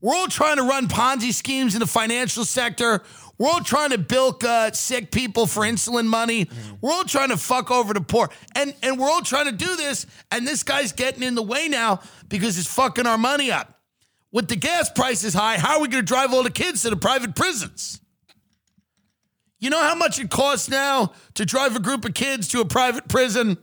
[0.00, 3.02] We're all trying to run Ponzi schemes in the financial sector.
[3.38, 6.50] We're all trying to bilk uh, sick people for insulin money.
[6.80, 8.30] We're all trying to fuck over the poor.
[8.56, 10.06] And, and we're all trying to do this.
[10.32, 13.80] And this guy's getting in the way now because it's fucking our money up.
[14.32, 16.90] With the gas prices high, how are we going to drive all the kids to
[16.90, 18.00] the private prisons?
[19.60, 22.64] You know how much it costs now to drive a group of kids to a
[22.64, 23.56] private prison?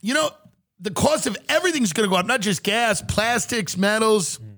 [0.00, 0.30] You know,
[0.78, 4.38] the cost of everything's going to go up, not just gas, plastics, metals.
[4.38, 4.56] Mm.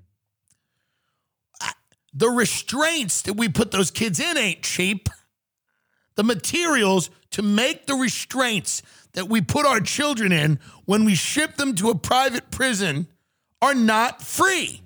[2.15, 5.09] The restraints that we put those kids in ain't cheap.
[6.17, 11.57] The materials to make the restraints that we put our children in when we ship
[11.57, 13.07] them to a private prison
[13.63, 14.83] are not free.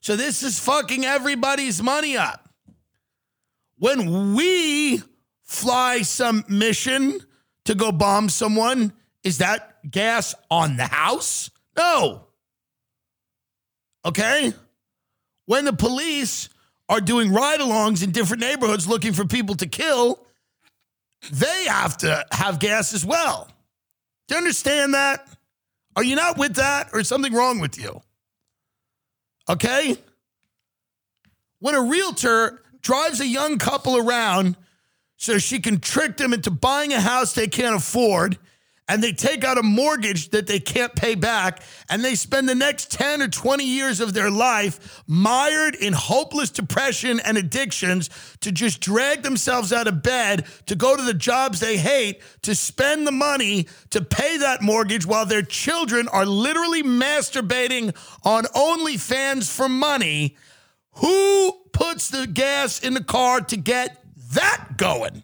[0.00, 2.48] So this is fucking everybody's money up.
[3.78, 5.02] When we
[5.42, 7.20] fly some mission
[7.64, 8.92] to go bomb someone,
[9.22, 11.50] is that gas on the house?
[11.76, 12.26] No.
[14.04, 14.52] Okay?
[15.46, 16.48] When the police
[16.88, 20.26] are doing ride alongs in different neighborhoods looking for people to kill,
[21.30, 23.48] they have to have gas as well.
[24.28, 25.26] Do you understand that?
[25.94, 28.00] Are you not with that or is something wrong with you?
[29.48, 29.96] Okay?
[31.60, 34.56] When a realtor drives a young couple around
[35.16, 38.38] so she can trick them into buying a house they can't afford
[38.92, 42.54] and they take out a mortgage that they can't pay back, and they spend the
[42.54, 48.52] next 10 or 20 years of their life mired in hopeless depression and addictions to
[48.52, 53.06] just drag themselves out of bed to go to the jobs they hate, to spend
[53.06, 59.70] the money to pay that mortgage while their children are literally masturbating on OnlyFans for
[59.70, 60.36] money.
[60.96, 65.22] Who puts the gas in the car to get that going?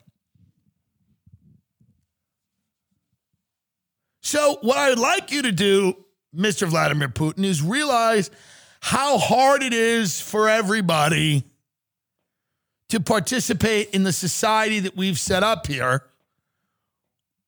[4.29, 6.05] So, what I would like you to do,
[6.37, 6.69] Mr.
[6.69, 8.31] Vladimir Putin, is realize
[8.79, 11.45] how hard it is for everybody
[12.91, 16.05] to participate in the society that we've set up here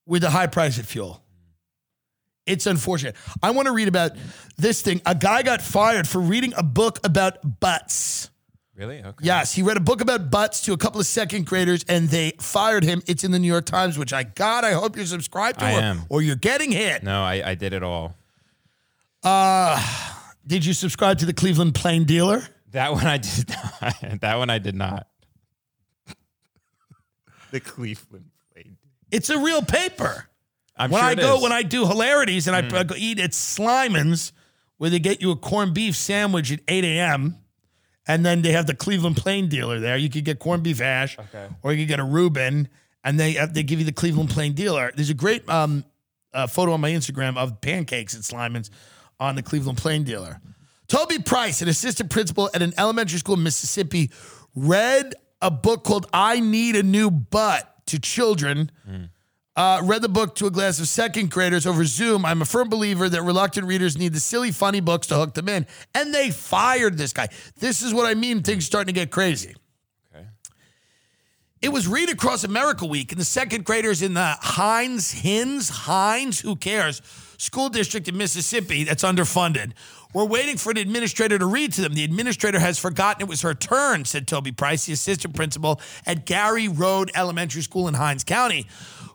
[0.07, 1.23] with the high price of fuel.
[2.47, 3.15] It's unfortunate.
[3.43, 4.13] I want to read about
[4.57, 5.03] this thing.
[5.05, 8.31] A guy got fired for reading a book about butts.
[8.81, 9.05] Really?
[9.05, 9.27] Okay.
[9.27, 12.33] Yes, he read a book about butts to a couple of second graders and they
[12.41, 13.03] fired him.
[13.07, 14.65] It's in the New York Times, which I got.
[14.65, 16.03] I hope you're subscribed to I or, am.
[16.09, 17.03] or you're getting hit.
[17.03, 18.15] No, I, I did it all.
[19.23, 19.79] Uh,
[20.47, 22.43] did you subscribe to the Cleveland Plain Dealer?
[22.71, 23.95] That one I did not.
[24.23, 25.09] that one I did not.
[27.51, 28.77] the Cleveland played.
[29.11, 30.25] It's a real paper.
[30.75, 31.43] I'm when sure I it go is.
[31.43, 34.33] when I do hilarities and I go eat at Slyman's,
[34.79, 37.37] where they get you a corned beef sandwich at 8 a.m.
[38.11, 39.97] And then they have the Cleveland Plain dealer there.
[39.97, 41.17] You could get corned beef hash,
[41.63, 42.69] or you could get a Reuben,
[43.05, 44.91] and they uh, they give you the Cleveland Plain dealer.
[44.95, 45.85] There's a great um,
[46.35, 48.69] uh, photo on my Instagram of pancakes at Slyman's
[49.21, 50.41] on the Cleveland Plain dealer.
[50.89, 54.11] Toby Price, an assistant principal at an elementary school in Mississippi,
[54.57, 58.73] read a book called "I Need a New Butt" to children.
[59.61, 62.25] Uh, read the book to a class of second graders over Zoom.
[62.25, 65.51] I'm a firm believer that reluctant readers need the silly, funny books to hook them
[65.51, 65.67] in.
[65.95, 67.29] And they fired this guy.
[67.59, 68.43] This is what I mean.
[68.43, 69.55] Things starting to get crazy.
[70.17, 70.25] Okay.
[71.61, 76.41] It was Read Across America Week, and the second graders in the Hinds, Hinds, Hinds,
[76.41, 77.03] who cares,
[77.41, 79.73] school district in Mississippi that's underfunded
[80.13, 81.95] We're waiting for an administrator to read to them.
[81.95, 86.27] The administrator has forgotten it was her turn, said Toby Price, the assistant principal at
[86.27, 88.67] Gary Road Elementary School in Hinds County,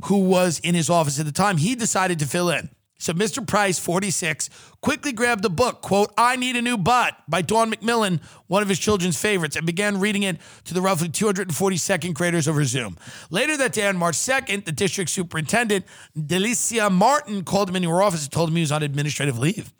[0.05, 1.57] who was in his office at the time.
[1.57, 2.69] He decided to fill in.
[2.97, 3.45] So Mr.
[3.45, 4.49] Price, 46,
[4.81, 8.69] quickly grabbed the book, quote, I Need a New Butt by Dawn McMillan, one of
[8.69, 12.97] his children's favorites, and began reading it to the roughly 240 second graders over Zoom.
[13.29, 15.85] Later that day, on March 2nd, the district superintendent,
[16.17, 19.73] Delicia Martin, called him into her office and told him he was on administrative leave.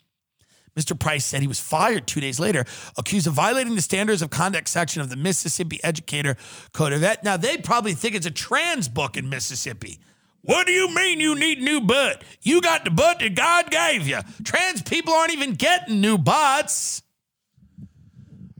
[0.78, 1.00] Mr.
[1.00, 2.66] Price said he was fired two days later,
[2.98, 6.36] accused of violating the standards of conduct section of the Mississippi Educator
[6.74, 7.24] Code of Et.
[7.24, 10.00] Now, they probably think it's a trans book in Mississippi.
[10.46, 12.24] What do you mean you need new butt?
[12.42, 14.20] You got the butt that God gave you.
[14.44, 17.02] Trans people aren't even getting new butts.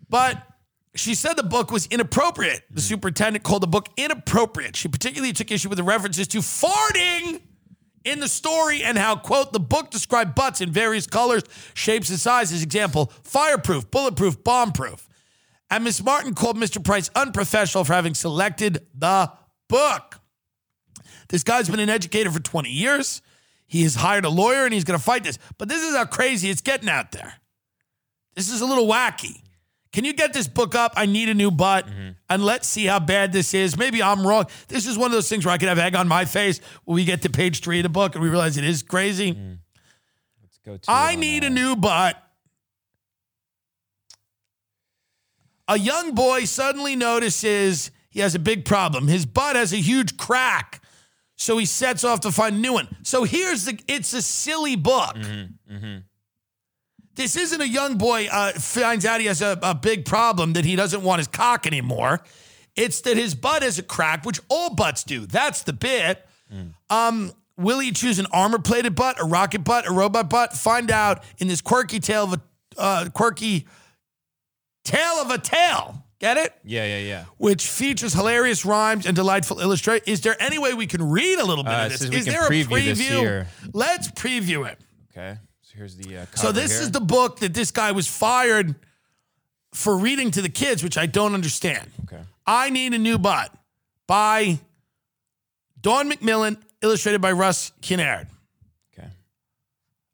[0.10, 0.42] But
[0.96, 2.64] she said the book was inappropriate.
[2.72, 4.76] The superintendent called the book inappropriate.
[4.76, 7.42] She particularly took issue with the references to farting
[8.04, 11.44] in the story and how, quote, the book described butts in various colors,
[11.76, 12.64] shapes, and sizes.
[12.64, 15.08] Example, fireproof, bulletproof, bombproof.
[15.70, 16.84] And Miss Martin called Mr.
[16.84, 19.32] Price unprofessional for having selected the
[19.68, 20.22] book.
[21.30, 23.22] This guy's been an educator for 20 years.
[23.68, 25.38] He has hired a lawyer and he's going to fight this.
[25.58, 27.36] But this is how crazy it's getting out there.
[28.36, 29.42] This is a little wacky.
[29.92, 30.92] Can you get this book up?
[30.98, 31.88] I need a new butt.
[32.30, 33.78] And let's see how bad this is.
[33.78, 34.46] Maybe I'm wrong.
[34.68, 36.96] This is one of those things where I could have egg on my face when
[36.96, 39.32] we get to page three of the book and we realize it is crazy.
[40.42, 42.22] Let's go to I need uh, a new butt.
[45.68, 49.08] A young boy suddenly notices he has a big problem.
[49.08, 50.82] His butt has a huge crack.
[51.38, 52.88] So he sets off to find a new one.
[53.04, 55.18] So here's the it's a silly book.
[57.16, 60.66] This isn't a young boy uh, finds out he has a, a big problem that
[60.66, 62.22] he doesn't want his cock anymore.
[62.76, 65.26] It's that his butt has a crack, which all butts do.
[65.26, 66.26] That's the bit.
[66.90, 70.54] Um, will he choose an armor plated butt, a rocket butt, a robot butt?
[70.54, 72.42] Find out in this quirky tale of a
[72.78, 73.66] uh, quirky
[74.84, 76.04] tale of a tale.
[76.20, 76.54] Get it?
[76.64, 77.26] Yeah, yeah, yeah.
[77.38, 80.04] Which features hilarious rhymes and delightful illustration.
[80.08, 82.02] Is there any way we can read a little bit Uh, of this?
[82.04, 83.46] Is there a preview this preview?
[83.74, 84.80] Let's preview it.
[85.12, 85.38] Okay.
[85.62, 86.82] So here's the uh, cover So this here.
[86.84, 88.76] is the book that this guy was fired
[89.74, 91.92] for reading to the kids, which I don't understand.
[92.06, 92.22] Okay.
[92.48, 93.54] I Need a New Butt
[94.08, 94.60] by
[95.82, 98.28] Dawn McMillan, illustrated by Russ Kinnaird.
[98.98, 99.10] Okay.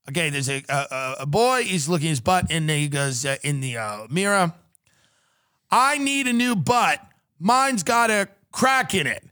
[0.10, 1.64] Okay, there's a, a, a boy.
[1.64, 4.54] He's looking at his butt, and he goes uh, in the uh, mirror.
[5.72, 7.00] I need a new butt.
[7.40, 9.24] Mine's got a crack in it.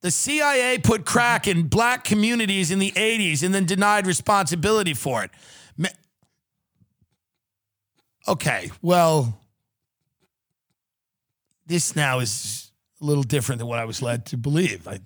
[0.00, 5.24] The CIA put crack in black communities in the 80s and then denied responsibility for
[5.24, 5.30] it.
[8.28, 9.40] Okay, well,
[11.66, 12.70] this now is
[13.00, 14.86] a little different than what I was led to believe.
[14.86, 15.00] I,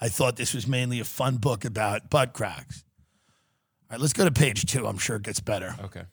[0.00, 2.82] I thought this was mainly a fun book about butt cracks.
[3.82, 4.86] All right, let's go to page two.
[4.86, 5.76] I'm sure it gets better.
[5.84, 6.04] Okay.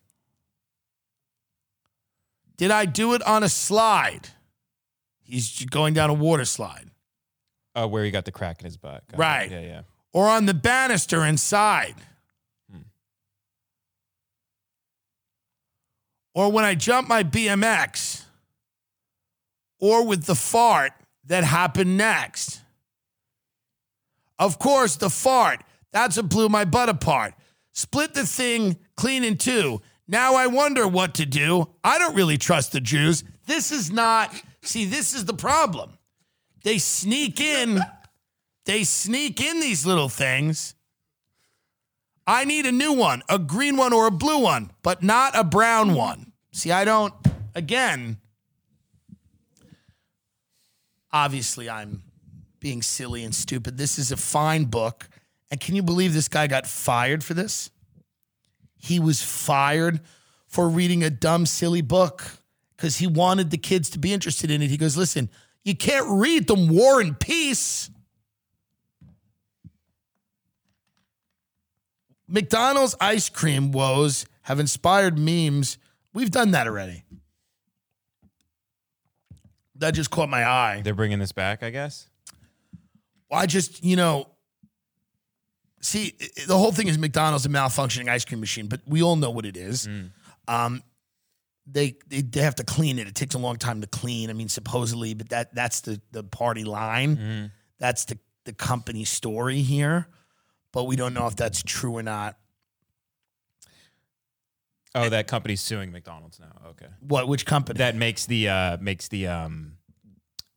[2.63, 4.29] Did I do it on a slide?
[5.21, 6.91] He's going down a water slide.
[7.75, 9.05] Oh, where he got the crack in his butt.
[9.07, 9.19] Got it.
[9.19, 9.51] Right.
[9.51, 9.81] Yeah, yeah.
[10.13, 11.95] Or on the banister inside?
[12.71, 12.83] Hmm.
[16.33, 18.23] Or when I jump my BMX?
[19.81, 20.93] Or with the fart
[21.25, 22.61] that happened next?
[24.39, 25.65] Of course, the fart.
[25.91, 27.33] That's what blew my butt apart.
[27.73, 29.81] Split the thing clean in two.
[30.07, 31.69] Now I wonder what to do.
[31.83, 33.23] I don't really trust the Jews.
[33.45, 35.97] This is not, see, this is the problem.
[36.63, 37.79] They sneak in,
[38.65, 40.75] they sneak in these little things.
[42.25, 45.43] I need a new one, a green one or a blue one, but not a
[45.43, 46.31] brown one.
[46.51, 47.13] See, I don't,
[47.53, 48.17] again,
[51.11, 52.03] obviously I'm
[52.59, 53.77] being silly and stupid.
[53.77, 55.09] This is a fine book.
[55.51, 57.69] And can you believe this guy got fired for this?
[58.83, 60.01] He was fired
[60.45, 62.21] for reading a dumb, silly book
[62.75, 64.69] because he wanted the kids to be interested in it.
[64.69, 65.29] He goes, Listen,
[65.63, 67.89] you can't read them War and Peace.
[72.27, 75.77] McDonald's ice cream woes have inspired memes.
[76.13, 77.05] We've done that already.
[79.75, 80.81] That just caught my eye.
[80.83, 82.09] They're bringing this back, I guess.
[83.31, 84.32] I just, you know,
[85.83, 86.15] see,
[86.47, 89.45] the whole thing is McDonald's a malfunctioning ice cream machine, but we all know what
[89.45, 89.87] it is.
[90.47, 90.81] Um,
[91.65, 93.07] they, they they have to clean it.
[93.07, 94.29] It takes a long time to clean.
[94.29, 97.51] I mean, supposedly, but that that's the the party line.
[97.79, 100.07] That's the the company story here,
[100.73, 102.37] but we don't know if that's true or not.
[104.95, 106.69] Oh, that company's suing McDonald's now.
[106.71, 106.87] Okay.
[106.99, 107.77] What which company?
[107.77, 109.77] That makes the uh makes the um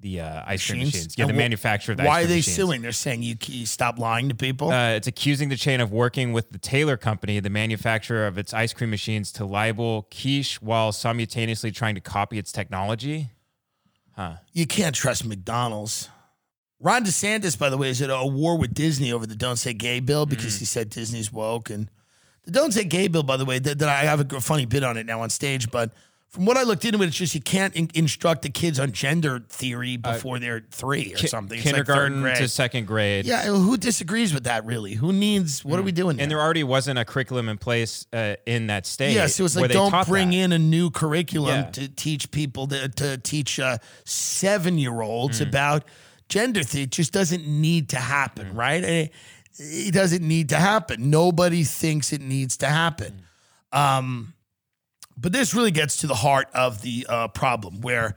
[0.06, 0.94] the uh, ice cream Machines?
[0.94, 1.14] machines.
[1.18, 2.56] Yeah, And the wh- manufacturer of the Why are they machines.
[2.56, 2.82] suing?
[2.82, 4.70] They're saying you, you stop lying to people.
[4.70, 8.54] Uh, it's accusing the chain of working with the Taylor Company, the manufacturer of its
[8.54, 13.30] ice cream machines, to libel Kytch while simultaneously trying to copy its technology.
[14.14, 14.36] Huh.
[14.52, 16.08] you can't trust McDonald's.
[16.80, 19.72] Ron DeSantis, by the way, is at a war with Disney over the "Don't Say
[19.74, 21.68] Gay" bill because he said Disney's woke.
[21.70, 21.90] And
[22.44, 24.84] the "Don't Say Gay" bill, by the way, that, that I have a funny bit
[24.84, 25.90] on it now on stage, but
[26.36, 28.92] from what I looked into it, it's just you can't in- instruct the kids on
[28.92, 31.56] gender theory before they're three or Ki- something.
[31.58, 32.36] It's kindergarten grade.
[32.36, 33.24] to second grade.
[33.24, 34.66] yeah, who disagrees with that?
[34.66, 34.92] Really?
[34.94, 35.64] Who needs?
[35.64, 36.20] What are we doing?
[36.20, 39.14] And there already wasn't a curriculum in place uh, in that state.
[39.14, 40.36] Yes, it was like don't bring that.
[40.36, 41.70] in a new curriculum Yeah.
[41.70, 45.48] to teach people to, to teach uh, seven year olds Mm.
[45.48, 45.84] about
[46.28, 46.84] gender theory.
[46.84, 48.56] It just doesn't need to happen, Mm.
[48.56, 48.84] right?
[48.84, 49.12] It,
[49.58, 51.08] it doesn't need to happen.
[51.08, 53.22] Nobody thinks it needs to happen.
[53.72, 53.78] Mm.
[53.78, 54.32] Um,
[55.16, 58.16] but this really gets to the heart of the uh, problem where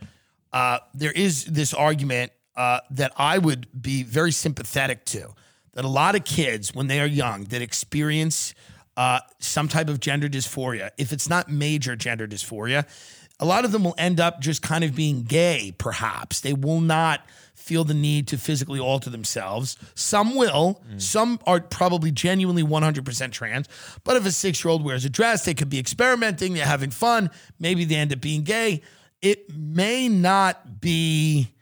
[0.51, 5.33] uh, there is this argument uh, that I would be very sympathetic to.
[5.73, 8.53] That a lot of kids, when they are young, that experience
[8.97, 12.85] uh, some type of gender dysphoria, if it's not major gender dysphoria,
[13.39, 16.41] a lot of them will end up just kind of being gay, perhaps.
[16.41, 17.21] They will not
[17.70, 19.78] feel the need to physically alter themselves.
[19.93, 20.82] Some will.
[20.97, 23.67] Some are probably genuinely 100% trans.
[24.03, 26.89] But if a six year old wears a dress, they could be experimenting, they're having
[26.89, 27.30] fun.
[27.59, 28.82] Maybe they end up being gay.
[29.22, 31.53] it may not be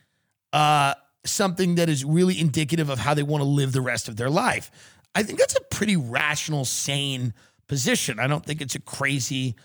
[0.53, 0.93] uh,
[1.25, 4.29] something that is really indicative of how they want to live the rest of their
[4.29, 4.71] life.
[5.13, 7.33] I think that's a pretty rational, sane
[7.67, 8.19] position.
[8.19, 9.55] I don't think it's a crazy,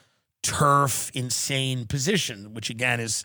[0.43, 3.25] TERF, insane position, which again is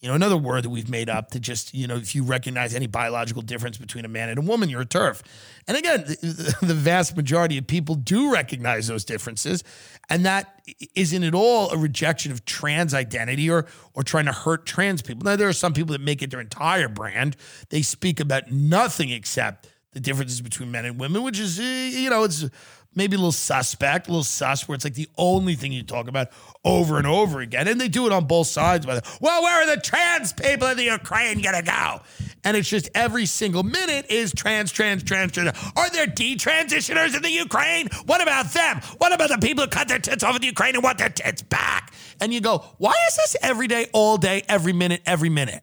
[0.00, 2.74] you know, another word that we've made up to just, you know, if you recognize
[2.74, 5.20] any biological difference between a man and a woman, you're a TERF.
[5.68, 9.62] And again, the, the, vast majority of people do recognize those differences.
[10.08, 10.62] And that
[10.94, 15.24] isn't at all a rejection of trans identity or or trying to hurt trans people.
[15.24, 17.36] Now, there are some people that make it their entire brand.
[17.68, 22.24] They speak about nothing except the differences between men and women, which is, you know,
[22.24, 22.46] it's
[22.94, 26.08] maybe a little suspect, a little sus, where it's like the only thing you talk
[26.08, 26.28] about
[26.64, 27.68] over and over again.
[27.68, 28.86] And they do it on both sides.
[28.86, 32.00] By the well, where are the trans people in the Ukraine gonna go?
[32.44, 35.50] And it's just every single minute is trans, trans, trans, trans.
[35.76, 37.88] Are there detransitioners in the Ukraine?
[38.06, 38.80] What about them?
[38.98, 41.10] What about the people who cut their tits off in the Ukraine and want their
[41.10, 41.92] tits back?
[42.20, 45.62] And you go, why is this every day, all day, every minute, every minute?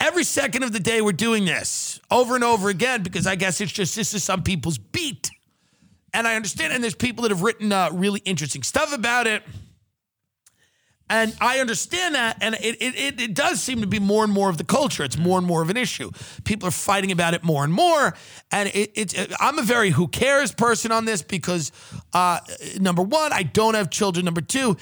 [0.00, 3.60] Every second of the day, we're doing this over and over again because I guess
[3.60, 5.30] it's just this is some people's beat.
[6.14, 9.42] And I understand, and there's people that have written uh, really interesting stuff about it.
[11.08, 14.48] And I understand that, and it, it, it does seem to be more and more
[14.48, 15.04] of the culture.
[15.04, 16.10] It's more and more of an issue.
[16.44, 18.14] People are fighting about it more and more.
[18.50, 21.70] And it, I'm a very who cares person on this because,
[22.14, 22.38] uh,
[22.80, 24.24] number one, I don't have children.
[24.24, 24.78] Number two,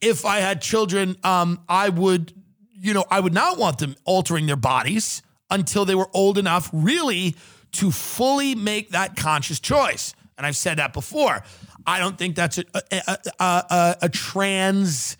[0.00, 2.32] if I had children, um, I would,
[2.72, 6.70] you know, I would not want them altering their bodies until they were old enough,
[6.72, 7.34] really,
[7.72, 11.40] to fully make that conscious choice and I've said that before.
[11.86, 15.16] I don't think that's a a, a, a, trans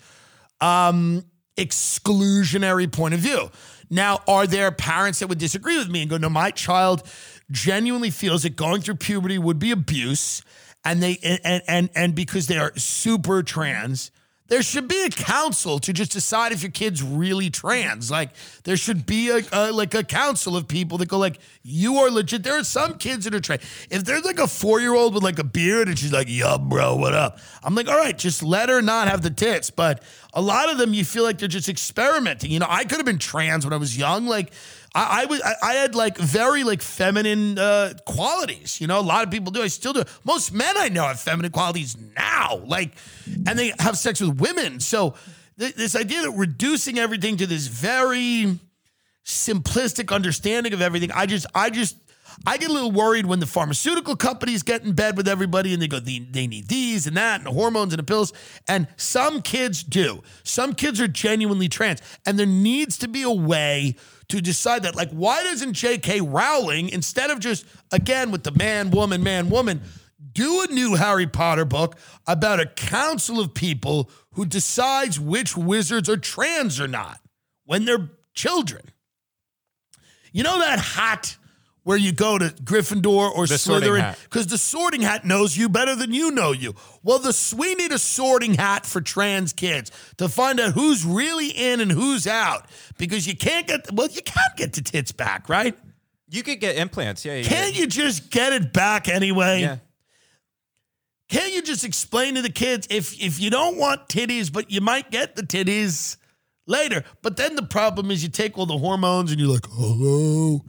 [0.59, 1.23] um,
[1.57, 3.49] exclusionary point of view.
[3.89, 7.03] Now, are there parents that would disagree with me and go, "No, my child
[7.51, 10.41] genuinely feels that going through puberty would be abuse,"
[10.83, 14.11] and they and and and because they are super trans,
[14.53, 18.11] there should be a council to just decide if your kid's really trans.
[18.11, 18.29] Like
[18.65, 22.11] there should be a, a, like a council of people that go like, you are
[22.11, 22.43] legit.
[22.43, 23.63] There are some kids that are trans.
[23.89, 26.61] If there's like a four year old with like a beard and she's like, yup,
[26.61, 27.39] bro, what up?
[27.63, 29.71] I'm like, all right, just let her not have the tits.
[29.71, 30.03] But
[30.35, 32.51] a lot of them, you feel like they're just experimenting.
[32.51, 34.27] You know, I could have been trans when I was young.
[34.27, 34.53] Like
[34.95, 38.79] I, I was I, I had like very like feminine uh, qualities.
[38.79, 39.61] You know, a lot of people do.
[39.61, 40.03] I still do.
[40.23, 42.61] Most men I know have feminine qualities now.
[42.65, 42.93] Like,
[43.47, 44.79] and they have sex with women.
[44.79, 45.15] So
[45.57, 48.59] th- this idea that reducing everything to this very
[49.25, 51.97] simplistic understanding of everything, I just I just
[52.45, 55.81] I get a little worried when the pharmaceutical companies get in bed with everybody and
[55.81, 58.33] they go, they, they need these and that and the hormones and the pills.
[58.67, 60.23] And some kids do.
[60.43, 62.01] Some kids are genuinely trans.
[62.25, 63.95] And there needs to be a way
[64.33, 64.95] to decide that.
[64.95, 66.21] Like, why doesn't J.K.
[66.21, 69.83] Rowling, instead of just, again, with the man, woman, man, woman,
[70.31, 76.09] do a new Harry Potter book about a council of people who decides which wizards
[76.09, 77.19] are trans or not
[77.65, 78.81] when they're children?
[80.31, 81.37] You know that hat
[81.83, 85.95] where you go to Gryffindor or The Slytherin because the sorting hat knows you better
[85.95, 86.75] than you know you.
[87.03, 91.49] Well, the we need a sorting hat for trans kids to find out who's really
[91.49, 92.67] in and who's out
[92.97, 95.77] because you can't get well, you can't get the tits back, right?
[96.29, 97.25] You could get implants.
[97.25, 97.35] Yeah.
[97.35, 99.61] yeah, Can't you just get it back anyway?
[99.61, 99.77] Yeah.
[101.29, 104.81] Can't you just explain to the kids if if you don't want titties, but you
[104.81, 106.17] might get the titties
[106.65, 107.03] later?
[107.21, 110.61] But then the problem is you take all the hormones and you're like, oh.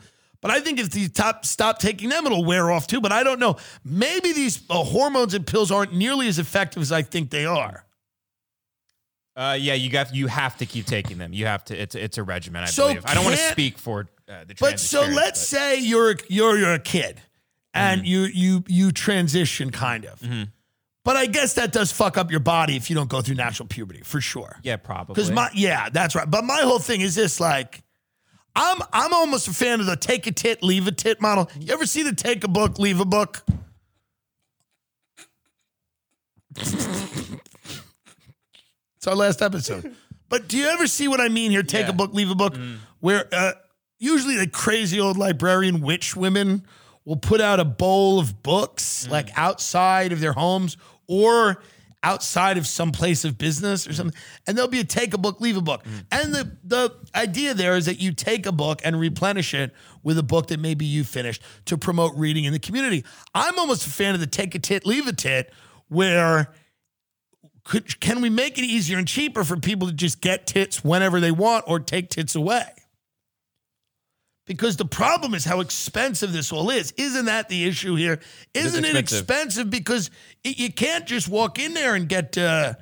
[0.45, 3.01] But I think if you top, stop taking them, it'll wear off too.
[3.01, 3.57] But I don't know.
[3.83, 7.87] Maybe these uh, hormones and pills aren't nearly as effective as I think they are.
[9.35, 11.33] Uh, yeah, you got you have to keep taking them.
[11.33, 11.81] You have to.
[11.81, 12.63] It's it's a regimen.
[12.63, 13.05] I So believe.
[13.07, 14.55] I don't want to speak for uh, the.
[14.61, 17.23] But so let's but- say you're a- you're you're a kid
[17.73, 20.23] and you you you transition kind of.
[21.07, 23.67] But I guess that does fuck up your body if you don't go through natural
[23.67, 24.59] puberty for sure.
[24.63, 25.15] Yeah, probably.
[25.15, 26.31] Because my yeah, that's right.
[26.31, 27.83] But my whole thing is this: like,
[28.57, 31.51] I'm I'm almost a fan of the take a tit, leave a tit model.
[31.59, 33.45] You ever see the take a book, leave a book?
[36.57, 37.41] it's
[39.07, 39.95] our last episode.
[40.29, 41.63] But do you ever see what I mean here?
[41.63, 41.91] Take Yeah.
[41.91, 42.57] a book, leave a book,
[43.01, 43.53] where uh,
[43.99, 46.65] usually the crazy old librarian witch women
[47.05, 50.77] will put out a bowl of books like outside of their homes
[51.07, 51.63] or
[52.05, 53.95] outside of some place of business or mm.
[53.95, 55.83] something, and there'll be a take a book, leave a book.
[55.85, 56.05] Mm.
[56.13, 60.19] And the the idea there is that you take a book and replenish it with
[60.19, 63.05] a book that maybe you finished to promote reading in the community.
[63.35, 65.53] I'm almost a fan of the take a tit, leave a tit,
[65.89, 66.53] where
[67.65, 71.19] could can we make it easier and cheaper for people to just get tits whenever
[71.19, 72.67] they want or take tits away?
[74.47, 76.93] Because the problem is how expensive this all is.
[76.99, 78.21] Isn't that the issue here?
[78.53, 79.19] is Isn't it expensive.
[79.21, 80.11] expensive because
[80.43, 82.75] it, you can't just walk in there and get uh,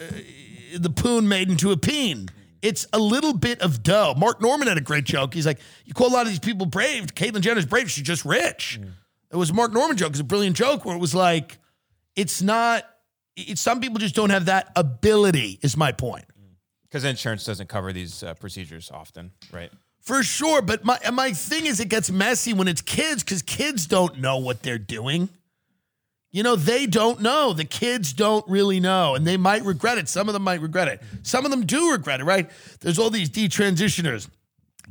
[0.00, 0.04] uh,
[0.78, 2.28] the poon made into a peen.
[2.62, 4.14] it's a little bit of dough.
[4.16, 5.34] Mark Normand had a great joke.
[5.34, 7.14] He's like, you call a lot of these people brave.
[7.14, 7.90] Caitlyn Jenner's brave.
[7.90, 8.80] She's just rich.
[9.30, 10.10] It was a Mark Normand joke.
[10.10, 11.58] It's a brilliant joke where it was like,
[12.14, 12.84] it's not.
[13.36, 15.58] It's some people just don't have that ability.
[15.62, 16.24] Is my point.
[16.84, 19.70] Because insurance doesn't cover these uh, procedures often, right?
[20.06, 23.88] For sure, but my my thing is it gets messy when it's kids because kids
[23.88, 25.28] don't know what they're doing.
[26.30, 27.52] You know, they don't know.
[27.52, 30.08] The kids don't really know, and they might regret it.
[30.08, 31.02] Some of them might regret it.
[31.24, 32.48] Some of them do regret it, right?
[32.80, 34.28] There's all these detransitioners.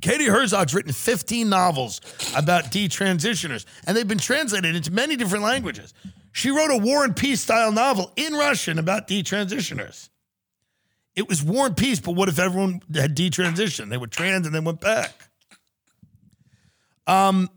[0.01, 2.01] Katie Herzog's written 15 novels
[2.35, 5.93] about detransitioners, and they've been translated into many different languages.
[6.33, 10.09] She wrote a War and Peace style novel in Russian about detransitioners.
[11.15, 13.89] It was War and Peace, but what if everyone had detransitioned?
[13.89, 15.29] They were trans and then went back.
[17.07, 17.49] Um,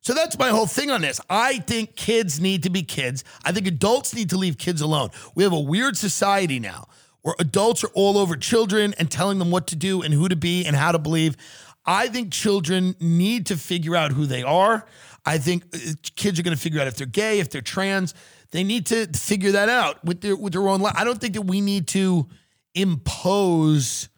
[0.00, 1.20] so that's my whole thing on this.
[1.28, 3.24] I think kids need to be kids.
[3.44, 5.10] I think adults need to leave kids alone.
[5.34, 6.88] We have a weird society now
[7.22, 10.36] where adults are all over children and telling them what to do and who to
[10.36, 11.36] be and how to believe.
[11.84, 14.86] I think children need to figure out who they are.
[15.26, 15.78] I think uh,
[16.16, 18.14] kids are going to figure out if they're gay, if they're trans.
[18.50, 20.94] They need to figure that out with their with their own life.
[20.96, 22.28] I don't think that we need to
[22.74, 24.08] impose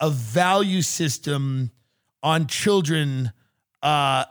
[0.00, 1.70] a value system
[2.22, 3.32] on children
[3.82, 4.24] uh,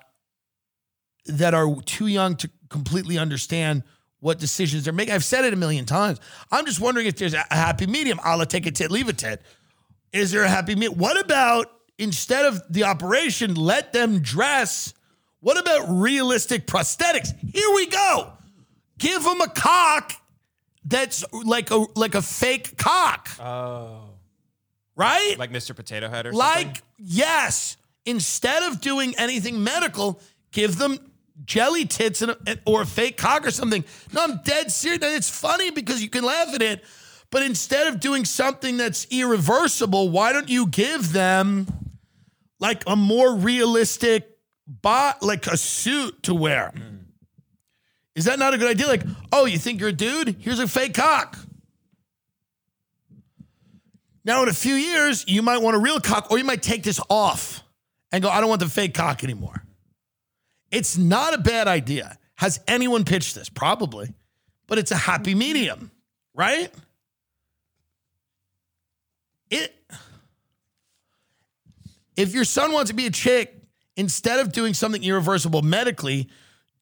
[1.25, 3.83] that are too young to completely understand
[4.19, 5.13] what decisions they're making.
[5.13, 6.19] I've said it a million times.
[6.51, 8.19] I'm just wondering if there's a happy medium.
[8.23, 9.41] I'll take a tit, leave a tit.
[10.11, 10.97] Is there a happy medium?
[10.97, 14.93] What about instead of the operation, let them dress?
[15.41, 17.37] What about realistic prosthetics?
[17.39, 18.33] Here we go.
[18.97, 20.13] Give them a cock
[20.85, 23.29] that's like a like a fake cock.
[23.39, 24.09] Oh.
[24.95, 25.35] Right?
[25.37, 25.75] Like Mr.
[25.75, 26.67] Potato Head or something?
[26.67, 27.75] Like, yes.
[28.05, 30.21] Instead of doing anything medical,
[30.51, 30.99] give them
[31.43, 33.83] jelly tits and a, or a fake cock or something.
[34.13, 35.01] No, I'm dead serious.
[35.03, 36.83] It's funny because you can laugh at it,
[37.29, 41.67] but instead of doing something that's irreversible, why don't you give them
[42.59, 44.29] like a more realistic
[44.65, 46.71] bot, like a suit to wear?
[46.75, 47.04] Mm.
[48.15, 48.87] Is that not a good idea?
[48.87, 50.37] Like, oh, you think you're a dude?
[50.39, 51.37] Here's a fake cock.
[54.23, 56.81] Now, in a few years, you might want a real cock, or you might take
[56.81, 57.63] this off
[58.11, 59.63] and go, I don't want the fake cock anymore.
[60.71, 62.17] It's not a bad idea.
[62.35, 63.49] Has anyone pitched this?
[63.49, 64.13] Probably,
[64.67, 65.91] but it's a happy medium,
[66.33, 66.71] right?
[69.51, 69.75] It.
[72.17, 73.53] If your son wants to be a chick,
[73.95, 76.29] instead of doing something irreversible medically,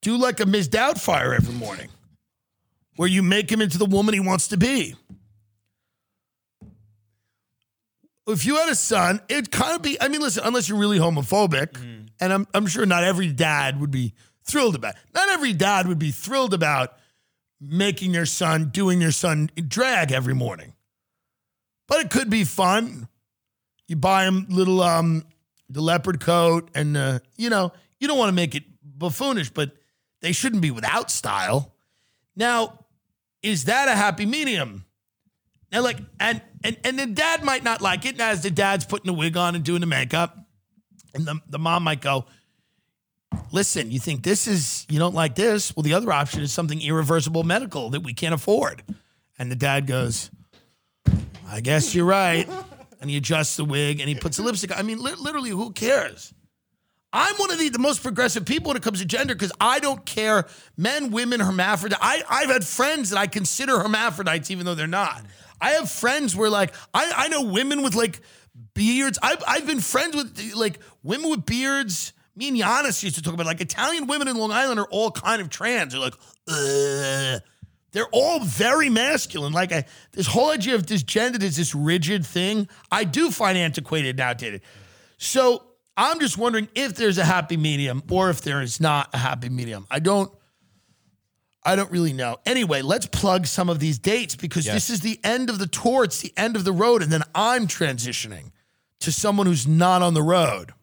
[0.04, 0.70] do like a Ms.
[0.70, 1.90] Doubtfire every morning,
[2.98, 4.96] where you make him into the woman he wants to be.
[8.28, 11.00] If you had a son, it'd kind of be, I mean, listen, unless you're really
[11.00, 11.78] homophobic,
[12.20, 14.14] and I'm, I'm sure not every dad would be
[14.46, 16.98] thrilled about Not every dad would be thrilled about
[17.60, 20.74] making their son, doing their son drag every morning.
[21.88, 23.08] But it could be fun.
[23.88, 25.26] You buy him little, um,
[25.70, 29.72] the leopard coat, and, uh, you know, you don't want to make it buffoonish, but
[30.24, 31.76] they shouldn't be without style.
[32.36, 32.86] Now,
[33.44, 34.86] is that a happy medium?
[35.72, 39.08] Now, like, and and and the dad might not like it, as the dad's putting
[39.08, 40.38] the wig on and doing the makeup,
[41.14, 42.26] and the, the mom might go,
[43.52, 45.76] "Listen, you think this is you don't like this?
[45.76, 48.82] Well, the other option is something irreversible medical that we can't afford."
[49.38, 50.32] And the dad goes,
[51.48, 52.48] "I guess you're right."
[53.02, 54.72] And he adjusts the wig and he puts the lipstick.
[54.72, 54.80] on.
[54.80, 56.34] I mean, li- literally, who cares?
[57.14, 59.80] I'm one of the, the most progressive people when it comes to gender because I
[59.80, 60.46] don't care
[60.76, 62.02] men, women, hermaphrodites.
[62.02, 65.24] I, I've had friends that I consider hermaphrodites even though they're not.
[65.62, 68.20] I have friends where like I, I know women with like
[68.74, 69.20] beards.
[69.22, 72.14] I've, I've been friends with like women with beards.
[72.36, 75.12] Me and Giannis used to talk about like Italian women in Long Island are all
[75.12, 75.94] kind of trans.
[75.94, 76.16] They're like,
[76.48, 77.42] Ugh.
[77.92, 79.54] they're all very masculine.
[79.54, 82.68] Like I, this whole idea of this gender is this rigid thing.
[82.92, 84.62] I do find antiquated and outdated.
[85.20, 85.64] So
[85.96, 89.50] I'm just wondering if there's a happy medium or if there is not a happy
[89.50, 89.86] medium.
[89.92, 90.32] I don't
[91.66, 92.38] I don't really know.
[92.46, 94.76] Anyway, let's plug some of these dates because Yes.
[94.76, 96.04] this is the end of the tour.
[96.04, 97.02] It's the end of the road.
[97.02, 98.52] And then I'm transitioning
[99.00, 100.74] to someone who's not on the road.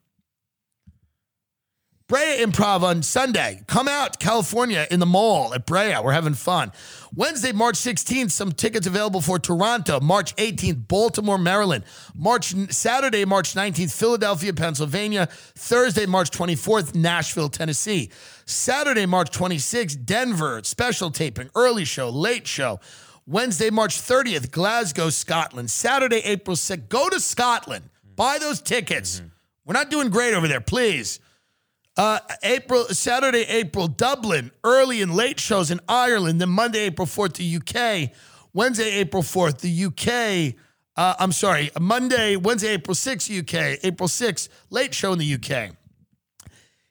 [2.11, 3.63] Brea Improv on Sunday.
[3.69, 5.97] Come out California in the mall at Brea.
[6.03, 6.73] We're having fun.
[7.15, 10.01] Wednesday, March 16th, some tickets available for Toronto.
[10.01, 11.85] March 18th, Baltimore, Maryland.
[12.17, 15.29] March Saturday, March 19th, Philadelphia, Pennsylvania.
[15.55, 18.11] Thursday, March 24th, Nashville, Tennessee.
[18.45, 20.63] Saturday, March 26th, Denver.
[20.65, 22.81] Special taping, early show, late show.
[23.25, 25.71] Wednesday, March 30th, Glasgow, Scotland.
[25.71, 26.89] Saturday, April 6th.
[26.89, 27.89] Go to Scotland.
[28.17, 29.21] Buy those tickets.
[29.21, 29.29] Mm-hmm.
[29.65, 31.21] We're not doing great over there, please.
[31.97, 36.41] Uh, April, Saturday, April, Dublin, early and late shows in Ireland.
[36.41, 38.13] Then Monday, April 4th, the UK.
[38.53, 40.55] Wednesday, April 4th, the UK.
[40.97, 45.75] Uh, I'm sorry, Monday, Wednesday, April 6th, UK, April 6th, late show in the UK.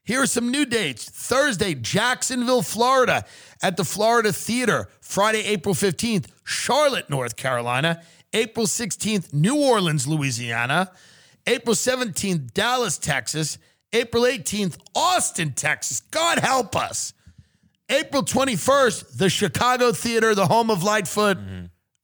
[0.04, 1.08] Here are some new dates.
[1.08, 3.26] Thursday, Jacksonville, Florida,
[3.62, 4.88] at the Florida Theater.
[5.02, 8.02] Friday, April 15th, Charlotte, North Carolina.
[8.34, 10.92] April 16th, New Orleans, Louisiana.
[11.46, 13.60] April 17th, Dallas, Texas.
[13.94, 16.02] April 18th, Austin, Texas.
[16.12, 17.14] God help us.
[17.90, 21.38] April 21st, the Chicago Theater, the home of Lightfoot,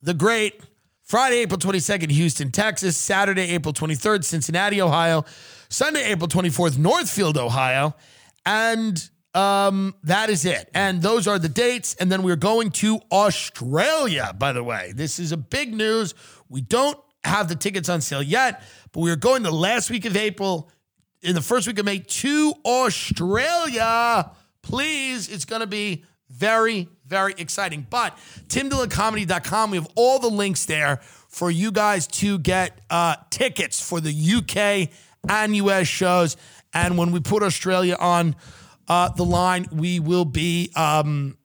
[0.02, 0.60] the great.
[1.04, 2.96] Friday, April 22nd, Houston, Texas.
[2.96, 5.24] Saturday, April 23rd, Cincinnati, Ohio.
[5.68, 7.94] Sunday, April 24th, Northfield, Ohio.
[8.44, 10.68] And um, that is it.
[10.74, 11.94] And those are the dates.
[11.94, 14.92] And then we're going to Australia, by the way.
[14.96, 16.14] This is a big news.
[16.48, 18.62] We don't have the tickets on sale yet,
[18.92, 20.70] but we are going the last week of April,
[21.26, 24.30] in the first week of May, to Australia.
[24.62, 27.84] Please, it's going to be very, very exciting.
[27.90, 28.16] But
[28.46, 30.98] timdilloncomedy.com, we have all the links there
[31.28, 34.88] for you guys to get uh, tickets for the UK
[35.28, 36.36] and US shows.
[36.72, 38.36] And when we put Australia on
[38.86, 40.70] uh, the line, we will be.
[40.76, 41.36] Um,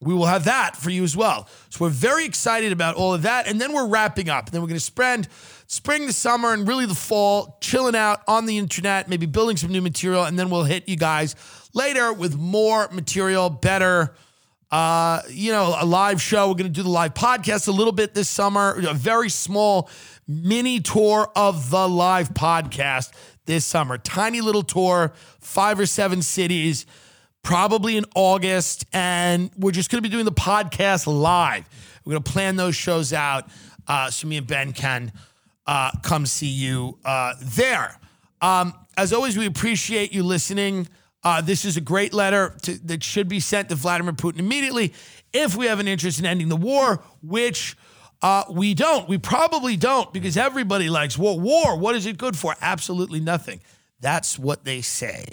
[0.00, 1.48] we will have that for you as well.
[1.70, 3.48] So we're very excited about all of that.
[3.48, 4.46] And then we're wrapping up.
[4.46, 5.26] And then we're going to spend
[5.66, 9.70] spring, the summer, and really the fall chilling out on the internet, maybe building some
[9.72, 10.24] new material.
[10.24, 11.34] And then we'll hit you guys
[11.74, 14.14] later with more material, better,
[14.70, 16.48] uh, you know, a live show.
[16.48, 19.88] We're going to do the live podcast a little bit this summer, a very small
[20.26, 23.12] mini tour of the live podcast
[23.46, 23.98] this summer.
[23.98, 26.86] Tiny little tour, five or seven cities
[27.42, 31.64] probably in August, and we're just going to be doing the podcast live.
[32.04, 33.48] We're going to plan those shows out
[33.86, 35.12] uh, so me and Ben can
[35.66, 37.98] uh, come see you uh, there.
[38.40, 40.88] Um, as always, we appreciate you listening.
[41.22, 44.92] Uh, this is a great letter to, that should be sent to Vladimir Putin immediately
[45.32, 47.76] if we have an interest in ending the war, which
[48.22, 49.08] uh, we don't.
[49.08, 51.38] We probably don't because everybody likes war.
[51.38, 52.54] War, what is it good for?
[52.60, 53.60] Absolutely nothing.
[54.00, 55.24] That's what they say.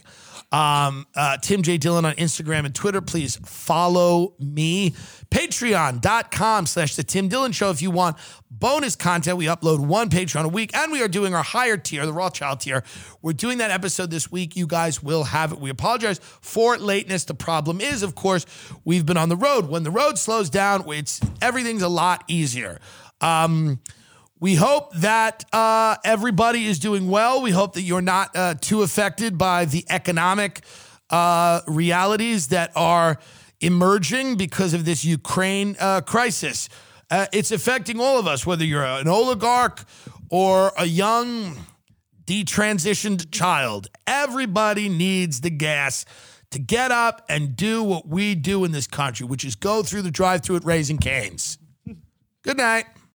[0.53, 1.77] Um, uh, Tim J.
[1.77, 3.01] Dillon on Instagram and Twitter.
[3.01, 4.91] Please follow me.
[5.31, 8.17] Patreon.com slash The Tim Dillon Show if you want
[8.51, 9.37] bonus content.
[9.37, 12.59] We upload one Patreon a week, and we are doing our higher tier, the Rothschild
[12.59, 12.83] tier.
[13.23, 14.55] We're doing that episode this week.
[14.55, 15.59] You guys will have it.
[15.59, 17.23] We apologize for lateness.
[17.23, 18.45] The problem is, of course,
[18.85, 19.69] we've been on the road.
[19.69, 22.79] When the road slows down, it's everything's a lot easier.
[23.21, 23.79] Um,
[24.43, 27.41] we hope that uh, everybody is doing well.
[27.41, 30.65] We hope that you're not uh, too affected by the economic
[31.09, 33.19] uh, realities that are
[33.61, 36.67] emerging because of this Ukraine uh, crisis.
[37.09, 39.85] Uh, it's affecting all of us, whether you're an oligarch
[40.29, 41.55] or a young
[42.25, 43.87] detransitioned child.
[44.05, 46.03] Everybody needs the gas
[46.51, 50.01] to get up and do what we do in this country, which is go through
[50.01, 51.57] the drive through at Raising Cane's.
[52.41, 52.87] Good night.